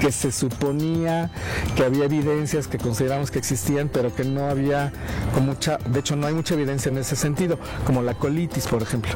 que 0.00 0.12
se 0.12 0.32
suponía 0.32 1.30
que 1.76 1.84
había 1.84 2.04
evidencias 2.04 2.68
que 2.68 2.78
consideramos 2.78 3.30
que 3.30 3.38
existían, 3.38 3.88
pero 3.88 4.14
que 4.14 4.24
no 4.24 4.48
había 4.48 4.92
con 5.34 5.46
mucha, 5.46 5.78
de 5.78 6.00
hecho 6.00 6.16
no 6.16 6.26
hay 6.26 6.34
mucha 6.34 6.54
evidencia 6.54 6.90
en 6.90 6.98
ese 6.98 7.16
sentido, 7.16 7.58
como 7.84 8.02
la 8.02 8.14
colitis, 8.14 8.66
por 8.66 8.82
ejemplo. 8.82 9.12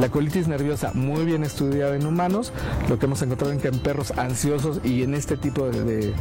La 0.00 0.08
colitis 0.08 0.48
nerviosa 0.48 0.92
muy 0.94 1.24
bien 1.24 1.44
estudiada 1.44 1.96
en 1.96 2.06
humanos, 2.06 2.52
lo 2.88 2.98
que 2.98 3.06
hemos 3.06 3.22
encontrado 3.22 3.52
en 3.52 3.60
que 3.60 3.68
en 3.68 3.78
perros 3.78 4.12
ansiosos 4.16 4.80
y 4.84 5.02
en 5.02 5.14
este 5.14 5.36
tipo 5.36 5.68
de, 5.68 6.12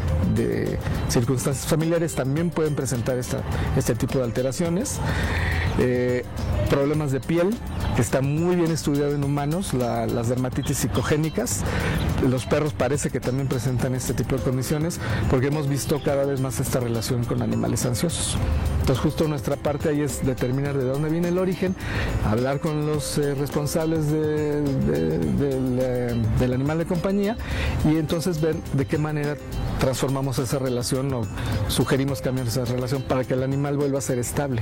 circunstancias 1.09 1.65
familiares 1.67 2.15
también 2.15 2.49
pueden 2.49 2.75
presentar 2.75 3.17
esta, 3.17 3.41
este 3.75 3.95
tipo 3.95 4.19
de 4.19 4.25
alteraciones. 4.25 4.99
Eh, 5.79 6.23
problemas 6.69 7.11
de 7.11 7.19
piel, 7.19 7.49
que 7.95 8.01
está 8.01 8.21
muy 8.21 8.55
bien 8.55 8.71
estudiado 8.71 9.13
en 9.13 9.23
humanos, 9.23 9.73
las 9.73 10.29
dermatitis 10.29 10.77
psicogénicas. 10.77 11.63
Los 12.29 12.45
perros 12.45 12.71
parece 12.73 13.09
que 13.09 13.19
también 13.19 13.49
presentan 13.49 13.93
este 13.93 14.13
tipo 14.13 14.37
de 14.37 14.41
condiciones 14.41 14.99
porque 15.29 15.47
hemos 15.47 15.67
visto 15.67 16.01
cada 16.01 16.23
vez 16.23 16.39
más 16.39 16.61
esta 16.61 16.79
relación 16.79 17.25
con 17.25 17.41
animales 17.41 17.85
ansiosos. 17.85 18.37
Entonces 18.79 19.03
justo 19.03 19.27
nuestra 19.27 19.57
parte 19.57 19.89
ahí 19.89 20.01
es 20.01 20.25
determinar 20.25 20.77
de 20.77 20.85
dónde 20.85 21.09
viene 21.09 21.27
el 21.27 21.37
origen, 21.37 21.75
hablar 22.25 22.61
con 22.61 22.85
los 22.87 23.17
eh, 23.17 23.35
responsables 23.35 24.05
eh, 24.11 24.63
del 26.39 26.53
animal 26.53 26.77
de 26.77 26.85
compañía 26.85 27.35
y 27.85 27.97
entonces 27.97 28.39
ver 28.39 28.55
de 28.73 28.85
qué 28.85 28.97
manera 28.97 29.35
transformamos 29.79 30.39
esa 30.39 30.57
relación 30.57 31.13
o 31.13 31.23
sugerimos 31.67 32.21
cambiar 32.21 32.47
esa 32.47 32.65
relación 32.65 33.01
para 33.01 33.23
que 33.25 33.33
el 33.33 33.43
animal 33.43 33.77
vuelva 33.77 33.99
a 33.99 34.01
ser 34.01 34.19
estable. 34.19 34.61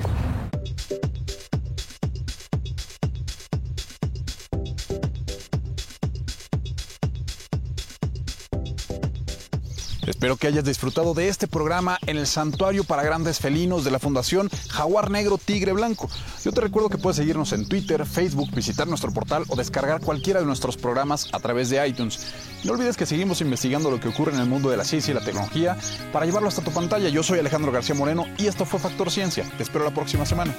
Espero 10.19 10.36
que 10.36 10.47
hayas 10.47 10.65
disfrutado 10.65 11.13
de 11.13 11.29
este 11.29 11.47
programa 11.47 11.97
en 12.05 12.17
el 12.17 12.27
Santuario 12.27 12.84
para 12.84 13.03
Grandes 13.03 13.39
Felinos 13.39 13.86
de 13.86 13.91
la 13.91 13.99
Fundación 13.99 14.49
Jaguar 14.67 15.10
Negro 15.12 15.38
Tigre 15.38 15.71
Blanco. 15.71 16.10
Yo 16.43 16.51
te 16.51 16.60
recuerdo 16.60 16.89
que 16.89 16.97
puedes 16.97 17.15
seguirnos 17.15 17.53
en 17.53 17.65
Twitter, 17.69 18.05
Facebook, 18.05 18.53
visitar 18.53 18.86
nuestro 18.86 19.13
portal 19.13 19.45
o 19.47 19.55
descargar 19.55 20.01
cualquiera 20.01 20.41
de 20.41 20.45
nuestros 20.45 20.75
programas 20.75 21.29
a 21.32 21.39
través 21.39 21.69
de 21.69 21.88
iTunes. 21.88 22.19
No 22.65 22.73
olvides 22.73 22.97
que 22.97 23.05
seguimos 23.05 23.39
investigando 23.39 23.89
lo 23.89 24.01
que 24.01 24.10
ocurre 24.10 24.34
en 24.34 24.41
el 24.41 24.49
mundo 24.49 24.69
de 24.69 24.75
la 24.75 24.84
ciencia 24.84 25.12
y 25.12 25.15
la 25.15 25.23
tecnología 25.23 25.77
para 26.12 26.25
llevarlo 26.25 26.49
hasta 26.49 26.65
tu 26.65 26.71
pantalla. 26.71 27.08
Yo 27.08 27.23
soy 27.23 27.39
Alejandro 27.39 27.71
García 27.71 27.95
Moreno 27.95 28.25
y 28.38 28.47
esto 28.47 28.65
fue 28.65 28.82
Factor 28.82 29.10
Ciencia. 29.12 29.49
Te 29.55 29.63
espero 29.63 29.86
la 29.86 29.93
próxima 29.93 30.25
semana. 30.25 30.53